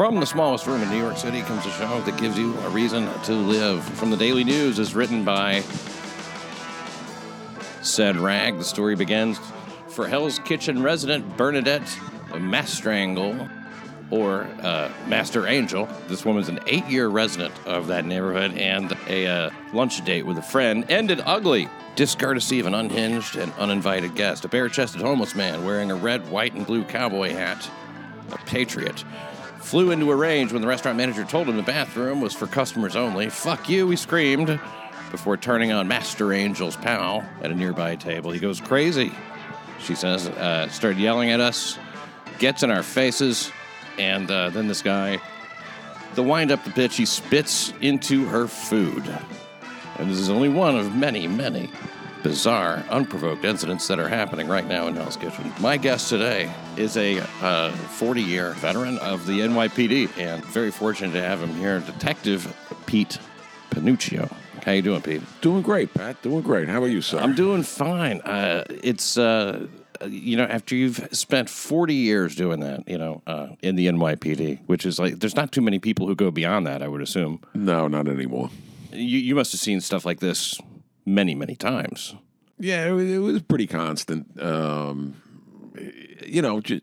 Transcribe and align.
From 0.00 0.18
the 0.18 0.24
smallest 0.24 0.66
room 0.66 0.82
in 0.82 0.88
New 0.88 0.96
York 0.96 1.18
City 1.18 1.42
comes 1.42 1.66
a 1.66 1.70
show 1.72 2.00
that 2.00 2.16
gives 2.16 2.38
you 2.38 2.56
a 2.60 2.70
reason 2.70 3.06
to 3.24 3.34
live. 3.34 3.84
From 3.84 4.10
the 4.10 4.16
Daily 4.16 4.44
News 4.44 4.78
is 4.78 4.94
written 4.94 5.26
by 5.26 5.60
said 7.82 8.16
rag. 8.16 8.56
The 8.56 8.64
story 8.64 8.96
begins 8.96 9.38
for 9.88 10.08
Hell's 10.08 10.38
Kitchen 10.38 10.82
resident 10.82 11.36
Bernadette 11.36 11.86
Mastrangle, 12.30 13.50
or 14.10 14.44
uh, 14.62 14.90
Master 15.06 15.46
Angel. 15.46 15.86
This 16.08 16.24
woman's 16.24 16.48
an 16.48 16.60
eight-year 16.66 17.08
resident 17.08 17.52
of 17.66 17.88
that 17.88 18.06
neighborhood, 18.06 18.56
and 18.56 18.96
a 19.06 19.26
uh, 19.26 19.50
lunch 19.74 20.02
date 20.06 20.24
with 20.24 20.38
a 20.38 20.42
friend 20.42 20.86
ended 20.88 21.20
ugly. 21.26 21.68
Discourtesy 21.94 22.58
of 22.58 22.64
an 22.64 22.74
unhinged 22.74 23.36
and 23.36 23.52
uninvited 23.58 24.14
guest. 24.14 24.46
A 24.46 24.48
bare-chested 24.48 25.02
homeless 25.02 25.34
man 25.34 25.62
wearing 25.62 25.90
a 25.90 25.94
red, 25.94 26.26
white, 26.30 26.54
and 26.54 26.66
blue 26.66 26.84
cowboy 26.84 27.32
hat. 27.32 27.68
A 28.32 28.38
patriot. 28.46 29.04
Flew 29.60 29.90
into 29.90 30.10
a 30.10 30.16
rage 30.16 30.52
when 30.52 30.62
the 30.62 30.68
restaurant 30.68 30.96
manager 30.96 31.24
told 31.24 31.48
him 31.48 31.56
the 31.56 31.62
bathroom 31.62 32.20
was 32.20 32.34
for 32.34 32.46
customers 32.46 32.96
only. 32.96 33.28
Fuck 33.28 33.68
you, 33.68 33.88
he 33.90 33.96
screamed 33.96 34.58
before 35.10 35.36
turning 35.36 35.70
on 35.70 35.86
Master 35.86 36.32
Angel's 36.32 36.76
pal 36.76 37.24
at 37.42 37.50
a 37.50 37.54
nearby 37.54 37.94
table. 37.96 38.30
He 38.30 38.40
goes 38.40 38.60
crazy, 38.60 39.12
she 39.78 39.94
says, 39.94 40.28
uh, 40.28 40.68
started 40.68 40.98
yelling 40.98 41.30
at 41.30 41.40
us, 41.40 41.78
gets 42.38 42.62
in 42.62 42.70
our 42.70 42.82
faces, 42.82 43.52
and 43.98 44.30
uh, 44.30 44.50
then 44.50 44.66
this 44.66 44.82
guy, 44.82 45.20
the 46.14 46.22
wind 46.22 46.50
up 46.50 46.64
the 46.64 46.70
bitch, 46.70 46.94
he 46.94 47.04
spits 47.04 47.72
into 47.80 48.24
her 48.26 48.46
food. 48.46 49.04
And 49.98 50.10
this 50.10 50.18
is 50.18 50.30
only 50.30 50.48
one 50.48 50.76
of 50.76 50.94
many, 50.96 51.28
many 51.28 51.70
bizarre, 52.22 52.84
unprovoked 52.90 53.44
incidents 53.44 53.86
that 53.88 53.98
are 53.98 54.08
happening 54.08 54.48
right 54.48 54.66
now 54.66 54.86
in 54.86 54.94
Hell's 54.94 55.16
Kitchen. 55.16 55.52
My 55.60 55.76
guest 55.76 56.08
today 56.08 56.52
is 56.76 56.96
a 56.96 57.20
40 57.20 58.22
year 58.22 58.52
veteran 58.52 58.98
of 58.98 59.26
the 59.26 59.40
NYPD, 59.40 60.18
and 60.18 60.44
very 60.46 60.70
fortunate 60.70 61.12
to 61.12 61.22
have 61.22 61.40
him 61.40 61.54
here, 61.56 61.80
Detective 61.80 62.54
Pete 62.86 63.18
Panuccio. 63.70 64.32
How 64.64 64.72
you 64.72 64.82
doing, 64.82 65.00
Pete? 65.00 65.22
Doing 65.40 65.62
great, 65.62 65.92
Pat. 65.94 66.20
Doing 66.22 66.42
great. 66.42 66.68
How 66.68 66.82
are 66.82 66.88
you, 66.88 67.00
sir? 67.00 67.18
I'm 67.18 67.34
doing 67.34 67.62
fine. 67.62 68.20
Uh, 68.20 68.64
it's 68.68 69.16
uh, 69.16 69.66
you 70.06 70.36
know 70.36 70.44
after 70.44 70.74
you've 70.74 71.08
spent 71.12 71.48
40 71.48 71.94
years 71.94 72.34
doing 72.36 72.60
that, 72.60 72.86
you 72.86 72.98
know, 72.98 73.22
uh, 73.26 73.48
in 73.62 73.76
the 73.76 73.86
NYPD, 73.86 74.60
which 74.66 74.84
is 74.84 74.98
like 74.98 75.20
there's 75.20 75.36
not 75.36 75.52
too 75.52 75.62
many 75.62 75.78
people 75.78 76.06
who 76.06 76.14
go 76.14 76.30
beyond 76.30 76.66
that. 76.66 76.82
I 76.82 76.88
would 76.88 77.00
assume. 77.00 77.40
no, 77.54 77.88
not 77.88 78.06
anymore. 78.08 78.50
You 78.92 79.18
you 79.18 79.34
must 79.34 79.52
have 79.52 79.60
seen 79.60 79.80
stuff 79.80 80.04
like 80.04 80.20
this 80.20 80.60
many 81.04 81.34
many 81.34 81.56
times. 81.56 82.14
Yeah, 82.58 82.88
it 82.88 83.18
was, 83.18 83.40
pretty 83.42 83.66
constant. 83.66 84.40
Um, 84.40 85.16
you 86.26 86.42
know, 86.42 86.60
just, 86.60 86.82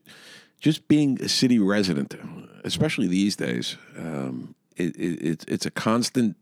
just 0.59 0.87
being 0.87 1.21
a 1.21 1.29
city 1.29 1.59
resident, 1.59 2.15
especially 2.63 3.07
these 3.07 3.35
days, 3.35 3.77
um, 3.95 4.55
it, 4.75 4.95
it, 4.95 5.21
it's 5.21 5.45
it's 5.47 5.65
a 5.67 5.71
constant. 5.71 6.35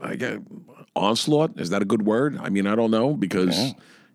I 0.00 0.14
get 0.14 0.38
onslaught. 0.94 1.58
Is 1.58 1.70
that 1.70 1.82
a 1.82 1.84
good 1.84 2.02
word? 2.02 2.38
I 2.40 2.48
mean, 2.48 2.68
I 2.68 2.76
don't 2.76 2.92
know 2.92 3.14
because 3.14 3.74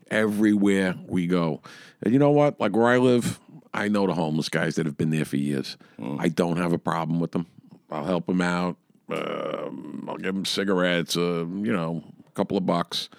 everywhere 0.10 0.96
we 1.08 1.28
go, 1.28 1.62
and 2.02 2.14
you 2.14 2.20
know 2.20 2.32
what? 2.32 2.62
Like 2.62 2.74
where 2.74 2.88
I 2.88 2.98
live, 2.98 3.42
I 3.74 3.90
know 3.90 4.08
the 4.08 4.14
homeless 4.14 4.48
guys 4.48 4.76
that 4.76 4.86
have 4.86 4.98
been 4.98 5.10
there 5.10 5.26
for 5.26 5.38
years. 5.38 5.76
I 6.20 6.30
don't 6.30 6.58
have 6.58 6.72
a 6.72 6.78
problem 6.78 7.20
with 7.20 7.34
them. 7.34 7.48
I'll 7.90 8.06
help 8.06 8.28
them 8.28 8.42
out. 8.42 8.78
Um, 9.10 10.06
I'll 10.08 10.18
give 10.18 10.34
them 10.34 10.46
cigarettes. 10.46 11.18
Uh, 11.18 11.46
you 11.46 11.74
know, 11.74 12.04
a 12.32 12.36
couple 12.36 12.58
of 12.58 12.66
bucks. 12.66 13.10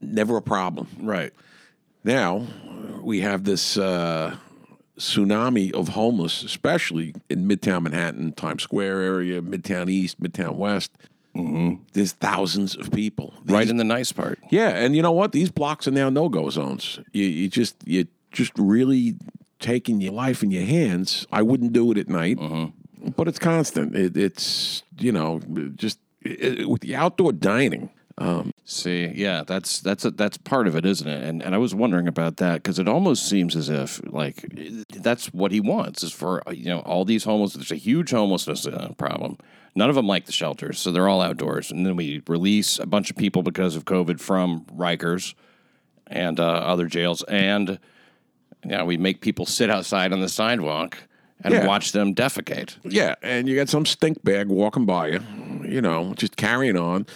Never 0.00 0.36
a 0.36 0.42
problem. 0.42 0.88
Right. 1.00 1.32
Now 2.04 2.46
we 3.02 3.20
have 3.20 3.44
this 3.44 3.76
uh, 3.76 4.36
tsunami 4.98 5.72
of 5.72 5.88
homeless, 5.88 6.42
especially 6.42 7.14
in 7.28 7.46
Midtown 7.46 7.82
Manhattan, 7.82 8.32
Times 8.32 8.62
Square 8.62 9.00
area, 9.00 9.42
Midtown 9.42 9.90
East, 9.90 10.20
Midtown 10.20 10.56
West. 10.56 10.92
There's 11.92 12.12
thousands 12.12 12.76
of 12.76 12.90
people. 12.90 13.32
Right 13.46 13.68
in 13.68 13.76
the 13.76 13.84
nice 13.84 14.10
part. 14.10 14.38
yeah, 14.50 14.70
and 14.70 14.96
you 14.96 15.02
know 15.02 15.12
what? 15.12 15.32
These 15.32 15.50
blocks 15.50 15.86
are 15.86 15.92
now 15.92 16.10
no-go 16.10 16.50
zones. 16.50 16.98
You, 17.12 17.24
you 17.24 17.48
just 17.48 17.76
you 17.86 18.06
just 18.32 18.52
really 18.58 19.16
taking 19.60 20.00
your 20.00 20.12
life 20.12 20.42
in 20.42 20.50
your 20.50 20.64
hands. 20.64 21.26
I 21.30 21.42
wouldn't 21.42 21.72
do 21.72 21.92
it 21.92 21.98
at 21.98 22.08
night, 22.08 22.38
but 23.16 23.28
it's 23.28 23.38
constant. 23.38 23.94
It, 23.94 24.16
it's 24.16 24.82
you 24.98 25.12
know 25.12 25.40
just 25.76 25.98
it, 26.22 26.68
with 26.68 26.82
the 26.82 26.94
outdoor 26.96 27.32
dining. 27.32 27.90
See, 28.66 29.06
yeah, 29.14 29.44
that's 29.46 29.80
that's 29.80 30.04
a, 30.04 30.10
that's 30.10 30.36
part 30.36 30.66
of 30.68 30.76
it, 30.76 30.84
isn't 30.84 31.08
it? 31.08 31.22
And 31.24 31.42
and 31.42 31.54
I 31.54 31.58
was 31.58 31.74
wondering 31.74 32.06
about 32.06 32.36
that 32.36 32.56
because 32.56 32.78
it 32.78 32.86
almost 32.86 33.26
seems 33.28 33.56
as 33.56 33.68
if 33.70 34.00
like 34.12 34.44
that's 34.94 35.32
what 35.32 35.52
he 35.52 35.60
wants 35.60 36.02
is 36.02 36.12
for 36.12 36.42
you 36.52 36.66
know 36.66 36.80
all 36.80 37.04
these 37.06 37.24
homeless. 37.24 37.54
There's 37.54 37.72
a 37.72 37.76
huge 37.76 38.10
homelessness 38.10 38.66
uh, 38.66 38.92
problem. 38.98 39.38
None 39.74 39.88
of 39.88 39.94
them 39.96 40.06
like 40.06 40.26
the 40.26 40.32
shelters, 40.32 40.78
so 40.78 40.92
they're 40.92 41.08
all 41.08 41.22
outdoors. 41.22 41.70
And 41.70 41.86
then 41.86 41.96
we 41.96 42.22
release 42.28 42.78
a 42.78 42.86
bunch 42.86 43.08
of 43.10 43.16
people 43.16 43.42
because 43.42 43.74
of 43.74 43.84
COVID 43.86 44.20
from 44.20 44.64
Rikers 44.66 45.34
and 46.08 46.38
uh, 46.38 46.44
other 46.44 46.86
jails, 46.86 47.22
and 47.24 47.78
you 48.64 48.70
know, 48.72 48.84
we 48.84 48.98
make 48.98 49.22
people 49.22 49.46
sit 49.46 49.70
outside 49.70 50.12
on 50.12 50.20
the 50.20 50.28
sidewalk 50.28 50.98
and 51.42 51.54
Yeah. 51.54 51.66
watch 51.66 51.92
them 51.92 52.14
defecate. 52.14 52.76
Yeah, 52.84 53.14
and 53.22 53.48
you 53.48 53.56
got 53.56 53.70
some 53.70 53.86
stink 53.86 54.22
bag 54.22 54.48
walking 54.48 54.84
by 54.84 55.08
you, 55.08 55.20
you 55.70 55.80
know, 55.80 56.14
just 56.14 56.36
carrying 56.36 56.76
on. 56.76 57.06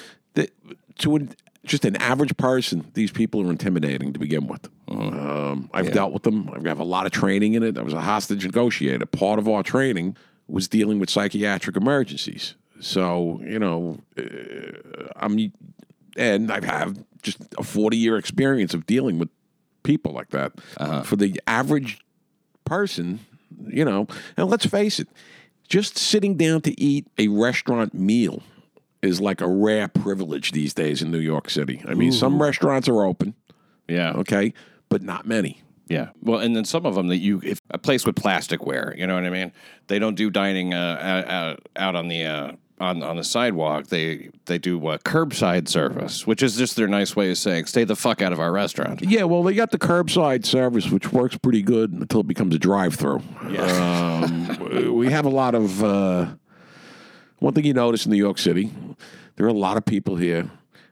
To 0.98 1.16
an, 1.16 1.34
just 1.64 1.84
an 1.84 1.96
average 1.96 2.36
person, 2.36 2.90
these 2.94 3.10
people 3.10 3.44
are 3.46 3.50
intimidating 3.50 4.12
to 4.12 4.18
begin 4.18 4.46
with. 4.46 4.68
Um, 4.86 5.70
I've 5.72 5.92
dealt 5.92 6.12
with 6.12 6.22
them. 6.22 6.50
I 6.50 6.68
have 6.68 6.78
a 6.78 6.84
lot 6.84 7.06
of 7.06 7.12
training 7.12 7.54
in 7.54 7.62
it. 7.62 7.78
I 7.78 7.82
was 7.82 7.94
a 7.94 8.00
hostage 8.00 8.44
negotiator. 8.44 9.06
Part 9.06 9.38
of 9.38 9.48
our 9.48 9.62
training 9.62 10.16
was 10.46 10.68
dealing 10.68 10.98
with 10.98 11.10
psychiatric 11.10 11.76
emergencies. 11.76 12.54
So 12.80 13.40
you 13.42 13.58
know, 13.58 13.98
uh, 14.18 14.22
I'm, 15.16 15.52
and 16.16 16.52
I 16.52 16.64
have 16.64 17.02
just 17.22 17.38
a 17.58 17.62
40 17.62 17.96
year 17.96 18.18
experience 18.18 18.74
of 18.74 18.86
dealing 18.86 19.18
with 19.18 19.30
people 19.82 20.12
like 20.12 20.30
that. 20.30 20.52
For 21.04 21.16
the 21.16 21.40
average 21.46 21.98
person, 22.64 23.20
you 23.66 23.84
know, 23.84 24.06
and 24.36 24.50
let's 24.50 24.66
face 24.66 25.00
it, 25.00 25.08
just 25.68 25.98
sitting 25.98 26.36
down 26.36 26.60
to 26.62 26.80
eat 26.80 27.06
a 27.18 27.28
restaurant 27.28 27.94
meal 27.94 28.42
is 29.02 29.20
like 29.20 29.40
a 29.40 29.48
rare 29.48 29.88
privilege 29.88 30.52
these 30.52 30.74
days 30.74 31.02
in 31.02 31.10
New 31.10 31.18
York 31.18 31.50
City. 31.50 31.82
I 31.86 31.94
mean, 31.94 32.12
some 32.12 32.40
restaurants 32.40 32.88
are 32.88 33.04
open, 33.04 33.34
Yeah, 33.88 34.12
okay, 34.12 34.54
but 34.88 35.02
not 35.02 35.26
many. 35.26 35.60
Yeah. 35.86 36.08
Well, 36.22 36.40
and 36.40 36.56
then 36.56 36.64
some 36.64 36.86
of 36.86 36.94
them 36.94 37.08
that 37.08 37.18
you, 37.18 37.40
if 37.44 37.60
a 37.70 37.78
place 37.78 38.06
with 38.06 38.14
plasticware, 38.14 38.96
you 38.96 39.06
know 39.06 39.14
what 39.14 39.24
I 39.24 39.30
mean? 39.30 39.52
They 39.88 39.98
don't 39.98 40.14
do 40.14 40.30
dining 40.30 40.72
uh, 40.72 41.26
out, 41.28 41.66
out 41.76 41.94
on 41.94 42.08
the 42.08 42.24
uh, 42.24 42.52
on 42.80 43.02
on 43.02 43.16
the 43.16 43.24
sidewalk. 43.24 43.86
They 43.88 44.30
they 44.46 44.58
do 44.58 44.84
uh, 44.86 44.98
curbside 44.98 45.68
service, 45.68 46.26
which 46.26 46.42
is 46.42 46.56
just 46.56 46.76
their 46.76 46.88
nice 46.88 47.14
way 47.14 47.30
of 47.30 47.38
saying, 47.38 47.66
"Stay 47.66 47.84
the 47.84 47.96
fuck 47.96 48.22
out 48.22 48.32
of 48.32 48.40
our 48.40 48.52
restaurant." 48.52 49.02
Yeah, 49.02 49.24
well, 49.24 49.42
they 49.42 49.54
got 49.54 49.70
the 49.70 49.78
curbside 49.78 50.44
service, 50.44 50.90
which 50.90 51.12
works 51.12 51.36
pretty 51.36 51.62
good 51.62 51.92
until 51.92 52.20
it 52.20 52.26
becomes 52.26 52.54
a 52.54 52.58
drive-through. 52.58 53.22
Um, 53.58 54.94
we 54.94 55.10
have 55.10 55.24
a 55.24 55.30
lot 55.30 55.54
of. 55.54 55.82
Uh, 55.82 56.34
one 57.38 57.52
thing 57.52 57.64
you 57.64 57.74
notice 57.74 58.06
in 58.06 58.12
New 58.12 58.16
York 58.16 58.38
City, 58.38 58.72
there 59.36 59.44
are 59.44 59.50
a 59.50 59.52
lot 59.52 59.76
of 59.76 59.84
people 59.84 60.16
here 60.16 60.50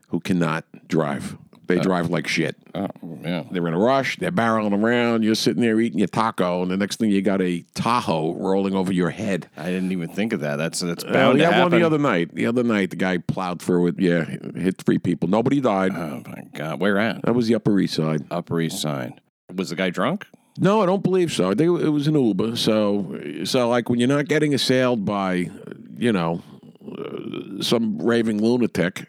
who 0.09 0.19
cannot 0.19 0.65
drive. 0.87 1.35
They 1.65 1.79
drive 1.79 2.09
like 2.09 2.27
shit. 2.27 2.55
Oh, 2.75 2.87
yeah. 3.21 3.43
They're 3.49 3.67
in 3.67 3.73
a 3.73 3.79
rush. 3.79 4.17
They're 4.17 4.31
barreling 4.31 4.83
around. 4.83 5.23
You're 5.23 5.35
sitting 5.35 5.61
there 5.61 5.79
eating 5.79 5.99
your 5.99 6.07
taco, 6.07 6.61
and 6.61 6.69
the 6.69 6.75
next 6.77 6.97
thing 6.99 7.09
you 7.09 7.21
got 7.21 7.41
a 7.41 7.63
Tahoe 7.73 8.33
rolling 8.35 8.75
over 8.75 8.91
your 8.91 9.09
head. 9.11 9.49
I 9.55 9.65
didn't 9.69 9.91
even 9.93 10.09
think 10.09 10.33
of 10.33 10.41
that. 10.41 10.57
That's 10.57 10.81
that's 10.81 11.03
Well, 11.05 11.13
bound 11.13 11.33
we 11.35 11.39
to 11.39 11.45
had 11.45 11.53
happen. 11.53 11.71
one 11.71 11.79
the 11.81 11.85
other 11.85 11.97
night. 11.97 12.35
The 12.35 12.45
other 12.45 12.63
night, 12.63 12.89
the 12.89 12.95
guy 12.97 13.17
plowed 13.19 13.61
through 13.61 13.87
it. 13.87 13.95
Yeah, 13.99 14.25
hit 14.25 14.81
three 14.81 14.97
people. 14.99 15.29
Nobody 15.29 15.61
died. 15.61 15.93
oh 15.95 16.21
my 16.27 16.43
god, 16.53 16.79
where 16.79 16.97
at? 16.97 17.21
that 17.23 17.33
was 17.33 17.47
the 17.47 17.55
Upper 17.55 17.79
East 17.79 17.93
Side. 17.95 18.25
Upper 18.29 18.59
East 18.59 18.81
Side. 18.81 19.21
Was 19.55 19.69
the 19.69 19.75
guy 19.75 19.89
drunk? 19.89 20.25
No, 20.59 20.81
I 20.81 20.85
don't 20.85 21.01
believe 21.03 21.31
so. 21.31 21.45
I 21.49 21.55
think 21.55 21.81
it 21.81 21.89
was 21.89 22.07
an 22.07 22.15
Uber. 22.15 22.55
So, 22.57 23.19
so 23.45 23.69
like 23.69 23.89
when 23.89 23.99
you're 23.99 24.07
not 24.09 24.27
getting 24.27 24.53
assailed 24.53 25.03
by, 25.05 25.49
you 25.97 26.11
know, 26.11 26.43
uh, 26.85 27.61
some 27.63 27.97
raving 27.99 28.41
lunatic, 28.41 29.07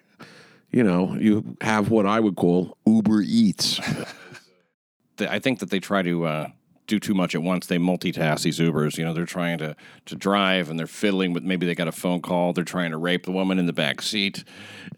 you 0.75 0.83
know, 0.83 1.15
you 1.15 1.57
have 1.61 1.89
what 1.91 2.05
I 2.05 2.19
would 2.19 2.35
call 2.35 2.77
Uber 2.85 3.23
Eats. 3.23 3.79
I 5.21 5.39
think 5.39 5.61
that 5.61 5.71
they 5.71 5.79
try 5.79 6.03
to 6.03 6.25
uh, 6.25 6.49
do 6.89 6.99
too 6.99 7.15
much 7.15 7.37
at 7.37 7.43
once. 7.45 7.67
They 7.67 7.79
multitask 7.79 8.43
these 8.43 8.59
Ubers. 8.59 8.99
You 8.99 9.05
know, 9.05 9.15
they're 9.15 9.25
trying 9.25 9.59
to 9.59 9.77
to 10.07 10.17
drive 10.17 10.71
and 10.71 10.77
they're 10.77 10.89
fiddling 10.89 11.33
with. 11.33 11.45
Maybe 11.45 11.65
they 11.65 11.77
got 11.77 11.87
a 11.87 11.93
phone 11.93 12.21
call. 12.21 12.53
They're 12.53 12.65
trying 12.65 12.91
to 12.91 12.97
rape 12.97 13.25
the 13.25 13.31
woman 13.31 13.61
in 13.61 13.67
the 13.67 13.73
back 13.73 14.03
seat. 14.03 14.43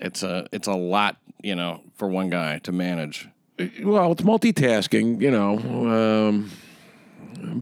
It's 0.01 0.23
a 0.23 0.47
it's 0.51 0.67
a 0.67 0.75
lot. 0.75 1.19
You 1.43 1.55
know, 1.55 1.83
for 1.95 2.09
one 2.09 2.31
guy 2.31 2.59
to 2.61 2.73
manage. 2.73 3.29
well, 3.85 4.13
it's 4.13 4.23
multitasking, 4.23 5.21
you 5.21 5.31
know, 5.31 5.59
um, 5.59 6.51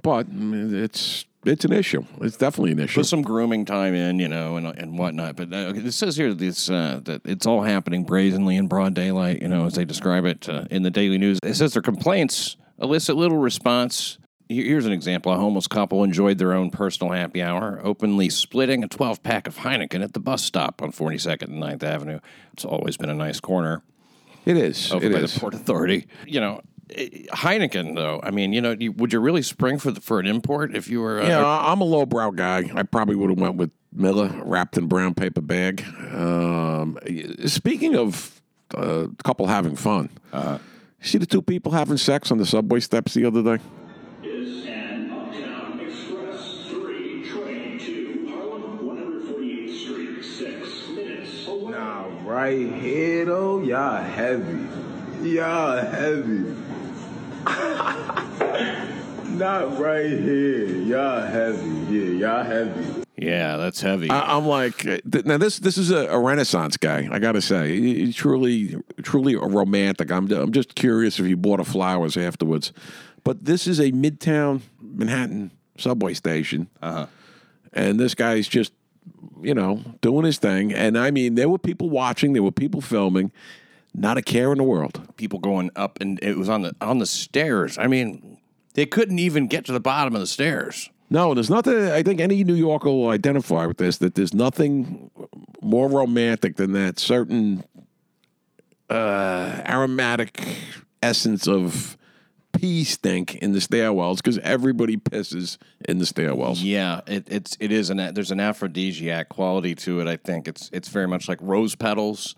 but 0.01 0.27
it's 0.31 1.27
it's 1.45 1.65
an 1.65 1.73
issue. 1.73 2.05
It's 2.21 2.37
definitely 2.37 2.73
an 2.73 2.79
issue. 2.81 3.01
Put 3.01 3.07
some 3.07 3.23
grooming 3.23 3.65
time 3.65 3.95
in, 3.95 4.19
you 4.19 4.29
know, 4.29 4.57
and 4.57 4.67
and 4.67 4.99
whatnot. 4.99 5.37
But 5.37 5.53
uh, 5.53 5.73
it 5.75 5.93
says 5.93 6.17
here 6.17 6.35
this 6.35 6.71
uh, 6.71 7.01
that 7.05 7.23
it's 7.25 7.47
all 7.47 7.63
happening 7.63 8.05
brazenly 8.05 8.57
in 8.57 8.69
broad 8.69 8.95
daylight. 8.95 9.43
You 9.43 9.49
know, 9.49 9.67
as 9.67 9.75
they 9.75 9.85
describe 9.85 10.25
it 10.25 10.49
uh, 10.49 10.65
in 10.71 10.83
the 10.83 10.91
Daily 10.91 11.19
News. 11.19 11.39
It 11.43 11.55
says 11.55 11.73
their 11.75 11.83
complaints 11.83 12.57
elicit 12.81 13.17
little 13.17 13.39
response. 13.39 14.19
Here's 14.49 14.85
an 14.85 14.93
example. 14.93 15.33
A 15.33 15.37
homeless 15.37 15.67
couple 15.67 16.05
enjoyed 16.05 16.37
their 16.37 16.53
own 16.53 16.71
personal 16.71 17.13
happy 17.15 17.41
hour, 17.43 17.81
openly 17.83 18.29
splitting 18.29 18.85
a 18.85 18.89
12 18.89 19.23
pack 19.23 19.47
of 19.49 19.57
Heineken 19.57 20.05
at 20.05 20.13
the 20.13 20.21
bus 20.21 20.43
stop 20.45 20.83
on 20.83 20.93
42nd 20.93 21.45
and 21.45 21.63
9th 21.63 21.83
Avenue. 21.83 22.21
It's 22.53 22.65
always 22.65 22.99
been 22.99 23.09
a 23.09 23.15
nice 23.15 23.41
corner 23.41 23.83
It 24.45 24.59
is. 24.59 24.93
over 24.93 25.07
it 25.07 25.13
by 25.13 25.21
is. 25.21 25.33
the 25.33 25.41
Port 25.41 25.55
Authority. 25.55 26.07
You 26.27 26.41
know, 26.41 26.61
Heineken, 26.89 27.95
though, 27.95 28.21
I 28.23 28.31
mean, 28.31 28.53
you 28.53 28.61
know, 28.61 28.77
would 28.97 29.13
you 29.13 29.21
really 29.21 29.43
spring 29.43 29.79
for 29.79 29.91
the, 29.91 30.01
for 30.01 30.21
an 30.21 30.27
import 30.27 30.75
if 30.77 30.89
you 30.89 31.01
were. 31.01 31.21
Uh, 31.21 31.27
Yeah, 31.29 31.45
I- 31.45 31.73
I'm 31.73 31.81
a 31.81 31.85
lowbrow 31.85 32.31
guy. 32.33 32.71
I 32.75 32.83
probably 32.83 33.17
would 33.17 33.31
have 33.31 33.39
went 33.39 33.57
with 33.57 33.71
Miller 33.93 34.31
wrapped 34.45 34.77
in 34.77 34.87
brown 34.87 35.15
paper 35.15 35.41
bag. 35.41 35.85
Um, 36.13 36.99
speaking 37.47 37.97
of 37.97 38.41
uh, 38.77 39.05
a 39.09 39.23
couple 39.23 39.47
having 39.47 39.77
fun, 39.77 40.11
Uh-huh. 40.33 40.59
see 41.01 41.19
the 41.19 41.27
two 41.27 41.43
people 41.43 41.73
having 41.73 41.97
sex 41.97 42.31
on 42.31 42.39
the 42.39 42.47
subway 42.47 42.81
steps 42.81 43.15
the 43.15 43.25
other 43.25 43.43
day? 43.43 43.63
is 44.25 44.67
an 44.67 45.11
Uptown 45.13 45.81
Express 45.81 46.69
3 46.71 47.25
train 47.29 47.79
to 47.79 48.29
Harlem 48.31 48.79
148th 48.81 49.79
Street, 49.81 50.25
6 50.25 50.89
minutes 50.97 51.47
away. 51.47 51.71
Nah, 51.73 52.07
right 52.25 52.73
here 52.75 53.27
though, 53.27 53.61
y'all 53.63 54.03
heavy. 54.03 54.67
Y'all 55.29 55.77
heavy. 55.77 56.55
Not 59.35 59.79
right 59.79 60.07
here. 60.11 60.67
Y'all 60.67 61.21
heavy. 61.27 61.95
Yeah, 61.95 62.05
y'all 62.29 62.45
heavy. 62.45 63.05
Yeah, 63.17 63.57
that's 63.57 63.81
heavy. 63.81 64.11
I, 64.11 64.37
I'm 64.37 64.47
like, 64.47 64.87
uh, 64.87 64.99
th- 65.11 65.25
now 65.25 65.39
this 65.39 65.59
this 65.59 65.77
is 65.77 65.91
a, 65.91 66.07
a 66.09 66.19
Renaissance 66.19 66.77
guy. 66.77 67.09
I 67.11 67.19
got 67.19 67.33
to 67.33 67.43
say, 67.43 67.79
He- 67.79 68.07
he's 68.07 68.17
truly 68.17 68.77
truly 69.03 69.35
a 69.35 69.41
romantic. 69.41 70.11
I'm 70.11 70.31
I'm 70.33 70.53
just 70.53 70.75
curious 70.75 71.19
if 71.19 71.27
you 71.27 71.37
bought 71.37 71.59
her 71.61 71.65
flowers 71.65 72.17
afterwards. 72.17 72.73
But 73.23 73.45
this 73.45 73.67
is 73.67 73.79
a 73.81 73.93
Midtown 73.93 74.63
Manhattan 74.81 75.51
subway 75.79 76.15
station, 76.15 76.69
uh-huh. 76.83 77.07
and 77.73 77.99
this 78.01 78.15
guy's 78.15 78.49
just 78.49 78.73
you 79.43 79.55
know 79.55 79.83
doing 80.01 80.25
his 80.25 80.39
thing. 80.39 80.73
And 80.73 80.97
I 80.97 81.11
mean, 81.11 81.35
there 81.35 81.49
were 81.49 81.59
people 81.59 81.91
watching, 81.91 82.33
there 82.33 82.43
were 82.43 82.53
people 82.53 82.81
filming. 82.81 83.33
Not 83.95 84.19
a 84.19 84.23
care 84.23 84.51
in 84.51 84.59
the 84.59 84.65
world. 84.65 85.09
People 85.17 85.39
going 85.39 85.71
up, 85.77 85.99
and 86.01 86.19
it 86.23 86.37
was 86.37 86.49
on 86.49 86.63
the 86.63 86.75
on 86.81 86.99
the 86.99 87.07
stairs. 87.07 87.79
I 87.79 87.87
mean, 87.87 88.39
they 88.75 88.87
couldn't 88.87 89.21
even 89.21 89.47
get 89.47 89.65
to 89.67 89.73
the 89.73 89.81
bottom 89.81 90.15
of 90.15 90.21
the 90.21 90.27
stairs. 90.27 90.91
No, 91.11 91.33
there's 91.33 91.51
nothing. 91.51 91.91
I 91.91 92.03
think 92.03 92.21
any 92.21 92.43
New 92.43 92.55
Yorker 92.55 92.89
will 92.89 93.11
identify 93.11 93.67
with 93.67 93.79
this. 93.79 93.99
That 93.99 94.17
there's 94.17 94.35
nothing 94.35 95.11
more 95.63 95.89
romantic 95.89 96.57
than 96.57 96.73
that 96.73 96.99
certain 96.99 97.63
uh, 98.91 99.63
aromatic 99.65 100.45
essence 101.03 101.47
of 101.47 101.97
pee 102.53 102.85
stink 102.85 103.37
in 103.37 103.53
the 103.53 103.59
stairwells 103.59 104.17
because 104.17 104.39
everybody 104.39 104.97
pisses 104.97 105.59
in 105.89 105.99
the 105.99 106.05
stairwells. 106.05 106.61
Yeah, 106.63 107.01
it, 107.07 107.27
it's 107.29 107.57
it 107.61 107.71
is 107.71 107.91
an 107.91 108.15
there's 108.15 108.31
an 108.31 108.41
aphrodisiac 108.41 109.29
quality 109.29 109.75
to 109.77 110.01
it. 110.01 110.09
I 110.09 110.17
think 110.17 110.49
it's 110.49 110.71
it's 110.73 110.89
very 110.89 111.09
much 111.09 111.29
like 111.29 111.39
rose 111.41 111.75
petals. 111.75 112.35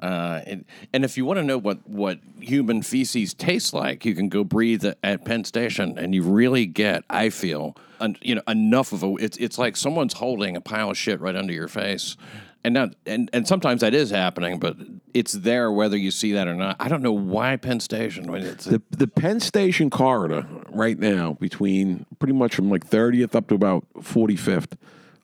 Uh, 0.00 0.40
and, 0.46 0.64
and 0.92 1.04
if 1.04 1.16
you 1.16 1.24
want 1.24 1.38
to 1.38 1.42
know 1.42 1.58
what, 1.58 1.86
what 1.88 2.18
human 2.40 2.82
feces 2.82 3.34
tastes 3.34 3.72
like, 3.72 4.04
you 4.04 4.14
can 4.14 4.28
go 4.28 4.42
breathe 4.44 4.84
at 5.02 5.24
Penn 5.24 5.44
Station, 5.44 5.98
and 5.98 6.14
you 6.14 6.22
really 6.22 6.66
get, 6.66 7.04
I 7.10 7.30
feel, 7.30 7.76
un, 8.00 8.16
you 8.22 8.34
know, 8.34 8.42
enough 8.48 8.92
of 8.92 9.02
a. 9.02 9.14
It's 9.16 9.36
it's 9.36 9.58
like 9.58 9.76
someone's 9.76 10.14
holding 10.14 10.56
a 10.56 10.60
pile 10.60 10.90
of 10.90 10.96
shit 10.96 11.20
right 11.20 11.36
under 11.36 11.52
your 11.52 11.68
face, 11.68 12.16
and 12.64 12.74
not 12.74 12.94
and 13.06 13.28
and 13.32 13.46
sometimes 13.46 13.82
that 13.82 13.94
is 13.94 14.10
happening, 14.10 14.58
but 14.58 14.76
it's 15.14 15.32
there 15.32 15.70
whether 15.70 15.96
you 15.96 16.10
see 16.10 16.32
that 16.32 16.48
or 16.48 16.54
not. 16.54 16.76
I 16.80 16.88
don't 16.88 17.02
know 17.02 17.12
why 17.12 17.56
Penn 17.56 17.80
Station. 17.80 18.30
Mean, 18.30 18.42
It's, 18.42 18.64
The 18.64 18.82
the 18.90 19.06
Penn 19.06 19.40
Station 19.40 19.90
corridor 19.90 20.46
right 20.70 20.98
now 20.98 21.34
between 21.40 22.06
pretty 22.18 22.34
much 22.34 22.54
from 22.54 22.70
like 22.70 22.88
30th 22.88 23.34
up 23.34 23.48
to 23.48 23.54
about 23.54 23.84
45th 23.98 24.72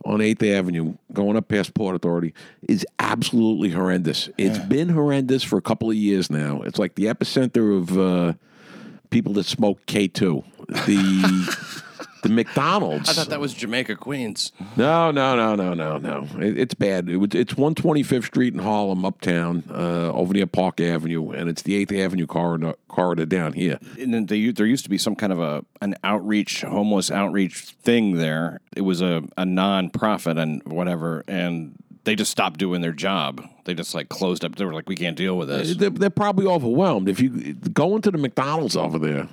on 0.06 0.20
8th 0.20 0.54
Avenue 0.54 0.94
going 1.12 1.36
up 1.36 1.48
past 1.48 1.74
Port 1.74 1.96
Authority 1.96 2.32
is 2.68 2.86
absolutely 2.98 3.70
horrendous. 3.70 4.30
It's 4.38 4.58
been 4.58 4.88
horrendous 4.88 5.42
for 5.42 5.58
a 5.58 5.62
couple 5.62 5.90
of 5.90 5.96
years 5.96 6.30
now. 6.30 6.62
It's 6.62 6.78
like 6.78 6.94
the 6.94 7.06
epicenter 7.06 7.76
of 7.76 7.98
uh, 7.98 8.34
people 9.10 9.32
that 9.34 9.44
smoke 9.44 9.84
K2. 9.86 10.44
The 10.86 11.82
the 12.28 12.34
McDonald's 12.34 13.08
I 13.08 13.12
thought 13.12 13.28
that 13.28 13.40
was 13.40 13.54
Jamaica 13.54 13.96
Queens. 13.96 14.52
no, 14.76 15.10
no, 15.10 15.36
no, 15.36 15.54
no, 15.54 15.74
no, 15.74 15.98
no. 15.98 16.26
It, 16.40 16.58
it's 16.58 16.74
bad. 16.74 17.08
It, 17.08 17.34
it's 17.34 17.54
125th 17.54 18.24
Street 18.24 18.54
in 18.54 18.60
Harlem, 18.60 19.04
uptown, 19.04 19.64
uh, 19.70 20.10
over 20.12 20.32
near 20.34 20.46
Park 20.46 20.80
Avenue, 20.80 21.30
and 21.30 21.48
it's 21.48 21.62
the 21.62 21.84
8th 21.84 22.04
Avenue 22.04 22.26
corridor, 22.26 22.74
corridor 22.88 23.26
down 23.26 23.52
here. 23.52 23.78
and 23.98 24.12
then 24.14 24.26
they, 24.26 24.50
there 24.50 24.66
used 24.66 24.84
to 24.84 24.90
be 24.90 24.98
some 24.98 25.14
kind 25.14 25.32
of 25.32 25.40
a 25.40 25.64
an 25.82 25.94
outreach 26.02 26.62
homeless 26.62 27.10
outreach 27.10 27.58
thing 27.82 28.14
there 28.16 28.60
it 28.74 28.80
was 28.80 29.02
a, 29.02 29.22
a 29.36 29.44
non-profit 29.44 30.38
and 30.38 30.62
whatever 30.64 31.22
and 31.28 31.74
they 32.04 32.14
just 32.16 32.30
stopped 32.30 32.58
doing 32.58 32.80
their 32.80 32.92
job 32.92 33.46
they 33.64 33.74
just 33.74 33.94
like 33.94 34.08
closed 34.08 34.42
up 34.44 34.54
they 34.56 34.64
were 34.64 34.72
like 34.72 34.88
we 34.88 34.96
can't 34.96 35.16
deal 35.16 35.36
with 35.36 35.48
this 35.48 35.76
They're, 35.76 35.90
they're 35.90 36.08
probably 36.10 36.46
overwhelmed. 36.46 37.08
If 37.08 37.20
you 37.20 37.52
go 37.54 37.94
into 37.96 38.10
the 38.10 38.18
McDonald's 38.18 38.76
over 38.76 38.98
there, 38.98 39.28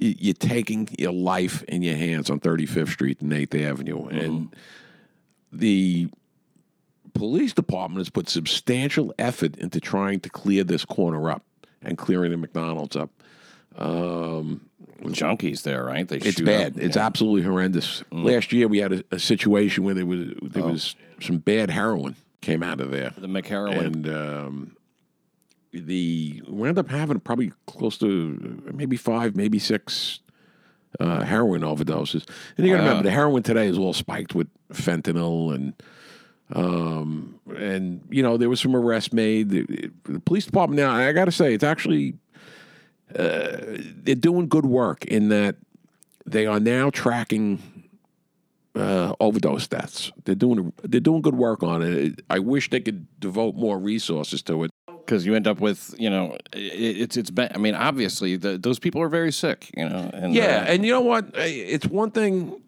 you're 0.00 0.34
taking 0.34 0.88
your 0.98 1.12
life 1.12 1.62
in 1.64 1.82
your 1.82 1.96
hands 1.96 2.30
on 2.30 2.40
35th 2.40 2.88
Street 2.88 3.20
and 3.20 3.30
8th 3.32 3.60
Avenue. 3.62 3.98
Mm-hmm. 4.04 4.18
And 4.18 4.56
the 5.52 6.08
police 7.14 7.52
department 7.52 7.98
has 7.98 8.08
put 8.10 8.28
substantial 8.28 9.12
effort 9.18 9.56
into 9.56 9.80
trying 9.80 10.20
to 10.20 10.30
clear 10.30 10.64
this 10.64 10.84
corner 10.84 11.30
up 11.30 11.42
and 11.82 11.98
clearing 11.98 12.30
the 12.30 12.36
McDonald's 12.36 12.96
up. 12.96 13.10
Um, 13.76 14.62
junkies 15.02 15.62
there 15.62 15.84
right 15.84 16.06
they 16.06 16.16
It's 16.18 16.40
bad. 16.40 16.76
up. 16.76 16.82
It's 16.82 16.96
Yeah. 16.96 17.06
absolutely 17.06 17.42
horrendous. 17.42 18.02
Mm. 18.12 18.24
Last 18.24 18.52
year 18.52 18.68
we 18.68 18.78
had 18.78 18.92
a, 18.92 19.04
a 19.12 19.18
situation 19.18 19.84
where 19.84 19.94
there 19.94 20.04
was 20.06 20.28
there 20.42 20.64
oh. 20.64 20.72
was 20.72 20.96
some 21.20 21.38
bad 21.38 21.70
heroin 21.70 22.16
came 22.40 22.62
out 22.62 22.80
of 22.80 22.90
there, 22.90 23.12
the 23.16 23.26
McHeroin. 23.26 23.78
and 23.86 24.08
um, 24.08 24.76
the 25.72 26.42
we 26.48 26.68
ended 26.68 26.84
up 26.84 26.90
having 26.90 27.20
probably 27.20 27.52
close 27.66 27.98
to 27.98 28.62
maybe 28.72 28.96
five, 28.96 29.36
maybe 29.36 29.58
six 29.58 30.20
uh, 30.98 31.22
heroin 31.22 31.62
overdoses. 31.62 32.28
And 32.56 32.66
you 32.66 32.74
got 32.74 32.82
to 32.82 32.88
remember, 32.88 33.02
the 33.04 33.10
heroin 33.10 33.42
today 33.42 33.68
is 33.68 33.78
all 33.78 33.92
spiked 33.92 34.34
with 34.34 34.48
fentanyl 34.72 35.54
and. 35.54 35.74
Um, 36.52 37.38
and 37.56 38.02
you 38.10 38.24
know 38.24 38.36
there 38.36 38.48
was 38.48 38.60
some 38.60 38.74
arrests 38.74 39.12
made. 39.12 39.50
The, 39.50 39.92
the 40.02 40.18
police 40.18 40.46
department 40.46 40.80
now, 40.80 40.92
I 40.92 41.12
got 41.12 41.26
to 41.26 41.30
say, 41.30 41.54
it's 41.54 41.62
actually 41.62 42.18
they're 43.12 44.14
doing 44.14 44.48
good 44.48 44.66
work 44.66 45.04
in 45.04 45.28
that 45.28 45.56
they 46.26 46.46
are 46.46 46.60
now 46.60 46.90
tracking 46.90 47.60
uh, 48.74 49.14
overdose 49.20 49.66
deaths. 49.66 50.12
They're 50.24 50.34
doing 50.34 50.72
they're 50.82 51.00
doing 51.00 51.22
good 51.22 51.34
work 51.34 51.62
on 51.62 51.82
it. 51.82 52.22
I 52.30 52.38
wish 52.38 52.70
they 52.70 52.80
could 52.80 53.06
devote 53.20 53.56
more 53.56 53.78
resources 53.78 54.42
to 54.42 54.64
it. 54.64 54.70
Because 55.04 55.26
you 55.26 55.34
end 55.34 55.46
up 55.46 55.60
with 55.60 55.94
you 55.98 56.10
know 56.10 56.36
it, 56.52 56.58
it's 57.02 57.16
it's 57.16 57.30
ba- 57.30 57.52
I 57.54 57.58
mean 57.58 57.74
obviously 57.74 58.36
the, 58.36 58.58
those 58.58 58.78
people 58.78 59.00
are 59.02 59.08
very 59.08 59.32
sick 59.32 59.70
you 59.76 59.88
know 59.88 60.10
and 60.12 60.34
Yeah, 60.34 60.62
uh, 60.62 60.72
and 60.72 60.84
you 60.84 60.92
know 60.92 61.00
what? 61.00 61.30
It's 61.34 61.86
one 61.86 62.10
thing 62.10 62.60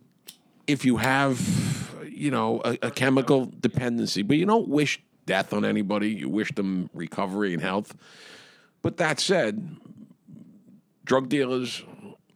if 0.66 0.84
you 0.84 0.96
have 0.98 1.40
you 2.08 2.30
know 2.30 2.60
a, 2.64 2.78
a 2.82 2.90
chemical 2.90 3.50
dependency, 3.60 4.22
but 4.22 4.36
you 4.36 4.46
don't 4.46 4.68
wish 4.68 5.00
death 5.26 5.52
on 5.52 5.64
anybody. 5.64 6.10
You 6.10 6.28
wish 6.28 6.52
them 6.52 6.90
recovery 6.94 7.52
and 7.52 7.62
health. 7.62 7.94
But 8.82 8.96
that 8.96 9.20
said, 9.20 9.76
drug 11.04 11.28
dealers 11.28 11.84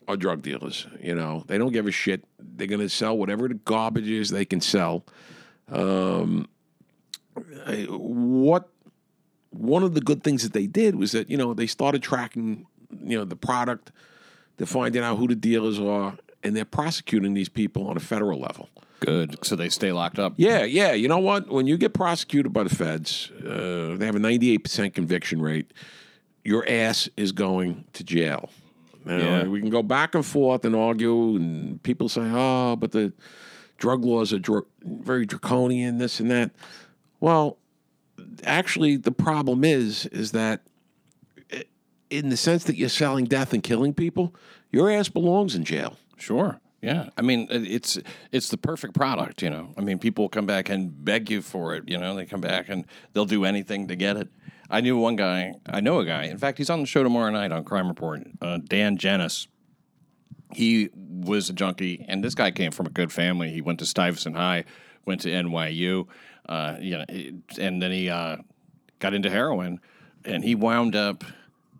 are 0.08 0.16
drug 0.16 0.42
dealers. 0.42 0.86
You 1.00 1.14
know, 1.14 1.42
they 1.46 1.58
don't 1.58 1.72
give 1.72 1.86
a 1.86 1.90
shit. 1.90 2.24
They're 2.38 2.68
going 2.68 2.80
to 2.80 2.88
sell 2.88 3.16
whatever 3.18 3.48
the 3.48 3.54
garbage 3.54 4.08
is 4.08 4.30
they 4.30 4.44
can 4.44 4.60
sell. 4.60 5.04
Um, 5.70 6.48
what 7.88 8.68
one 9.50 9.82
of 9.82 9.94
the 9.94 10.00
good 10.00 10.22
things 10.22 10.42
that 10.42 10.52
they 10.52 10.66
did 10.66 10.96
was 10.96 11.12
that 11.12 11.30
you 11.30 11.36
know 11.36 11.54
they 11.54 11.66
started 11.66 12.02
tracking 12.02 12.66
you 13.02 13.18
know 13.18 13.24
the 13.24 13.36
product, 13.36 13.92
they're 14.56 14.66
finding 14.66 15.02
out 15.02 15.16
who 15.18 15.28
the 15.28 15.34
dealers 15.34 15.78
are, 15.78 16.16
and 16.42 16.56
they're 16.56 16.64
prosecuting 16.64 17.34
these 17.34 17.48
people 17.48 17.86
on 17.88 17.96
a 17.96 18.00
federal 18.00 18.38
level. 18.40 18.68
good 19.00 19.36
so 19.44 19.54
they 19.56 19.68
stay 19.68 19.92
locked 19.92 20.18
up 20.18 20.32
Yeah, 20.36 20.64
yeah. 20.64 20.92
You 20.92 21.08
know 21.08 21.18
what? 21.18 21.48
When 21.48 21.66
you 21.66 21.76
get 21.76 21.92
prosecuted 21.94 22.52
by 22.52 22.62
the 22.64 22.74
feds, 22.74 23.30
uh, 23.44 23.96
they 23.98 24.06
have 24.06 24.16
a 24.16 24.20
98% 24.20 24.94
conviction 24.94 25.40
rate. 25.42 25.72
Your 26.44 26.64
ass 26.68 27.08
is 27.16 27.32
going 27.32 27.84
to 27.94 28.04
jail. 28.04 28.48
You 29.04 29.12
know, 29.12 29.18
Yeah. 29.18 29.44
We 29.48 29.60
can 29.60 29.70
go 29.70 29.82
back 29.82 30.14
and 30.14 30.24
forth 30.24 30.64
and 30.64 30.74
argue, 30.74 31.36
and 31.36 31.82
people 31.82 32.08
say, 32.08 32.22
oh, 32.24 32.76
but 32.76 32.92
the 32.92 33.12
drug 33.78 34.04
laws 34.04 34.32
are 34.32 34.38
dr- 34.38 34.64
very 34.82 35.26
draconian, 35.26 35.98
this 35.98 36.18
and 36.20 36.30
that. 36.30 36.50
Well, 37.20 37.58
actually, 38.44 38.96
the 38.96 39.12
problem 39.12 39.64
is, 39.64 40.06
is 40.06 40.32
that 40.32 40.62
in 42.10 42.28
the 42.28 42.36
sense 42.36 42.64
that 42.64 42.76
you're 42.76 42.88
selling 42.88 43.24
death 43.24 43.52
and 43.52 43.62
killing 43.62 43.92
people, 43.92 44.34
your 44.70 44.90
ass 44.90 45.08
belongs 45.08 45.54
in 45.54 45.64
jail. 45.64 45.96
Sure. 46.16 46.60
Yeah. 46.82 47.08
I 47.16 47.22
mean, 47.22 47.48
it's 47.50 47.98
it's 48.30 48.48
the 48.48 48.58
perfect 48.58 48.94
product, 48.94 49.42
you 49.42 49.50
know. 49.50 49.74
I 49.76 49.80
mean, 49.80 49.98
people 49.98 50.28
come 50.28 50.46
back 50.46 50.68
and 50.68 51.04
beg 51.04 51.30
you 51.30 51.42
for 51.42 51.74
it, 51.74 51.88
you 51.88 51.98
know. 51.98 52.14
They 52.14 52.26
come 52.26 52.40
back 52.40 52.68
and 52.68 52.84
they'll 53.12 53.24
do 53.24 53.44
anything 53.44 53.88
to 53.88 53.96
get 53.96 54.16
it. 54.16 54.28
I 54.70 54.80
knew 54.80 54.96
one 54.96 55.16
guy. 55.16 55.54
I 55.66 55.80
know 55.80 55.98
a 55.98 56.04
guy. 56.04 56.24
In 56.24 56.38
fact, 56.38 56.58
he's 56.58 56.70
on 56.70 56.80
the 56.80 56.86
show 56.86 57.02
tomorrow 57.02 57.30
night 57.30 57.50
on 57.50 57.64
Crime 57.64 57.88
Report. 57.88 58.22
Uh, 58.40 58.58
Dan 58.58 58.96
Janis. 58.98 59.48
he 60.52 60.90
was 60.94 61.50
a 61.50 61.52
junkie, 61.52 62.04
and 62.08 62.22
this 62.22 62.34
guy 62.34 62.50
came 62.50 62.70
from 62.70 62.86
a 62.86 62.90
good 62.90 63.12
family. 63.12 63.50
He 63.50 63.60
went 63.60 63.78
to 63.80 63.86
Stuyvesant 63.86 64.36
High, 64.36 64.64
went 65.04 65.22
to 65.22 65.28
NYU, 65.28 66.06
uh, 66.48 66.76
you 66.80 66.98
know, 66.98 67.04
and 67.58 67.82
then 67.82 67.90
he 67.90 68.08
uh, 68.10 68.36
got 68.98 69.14
into 69.14 69.30
heroin, 69.30 69.80
and 70.24 70.44
he 70.44 70.54
wound 70.54 70.94
up 70.96 71.24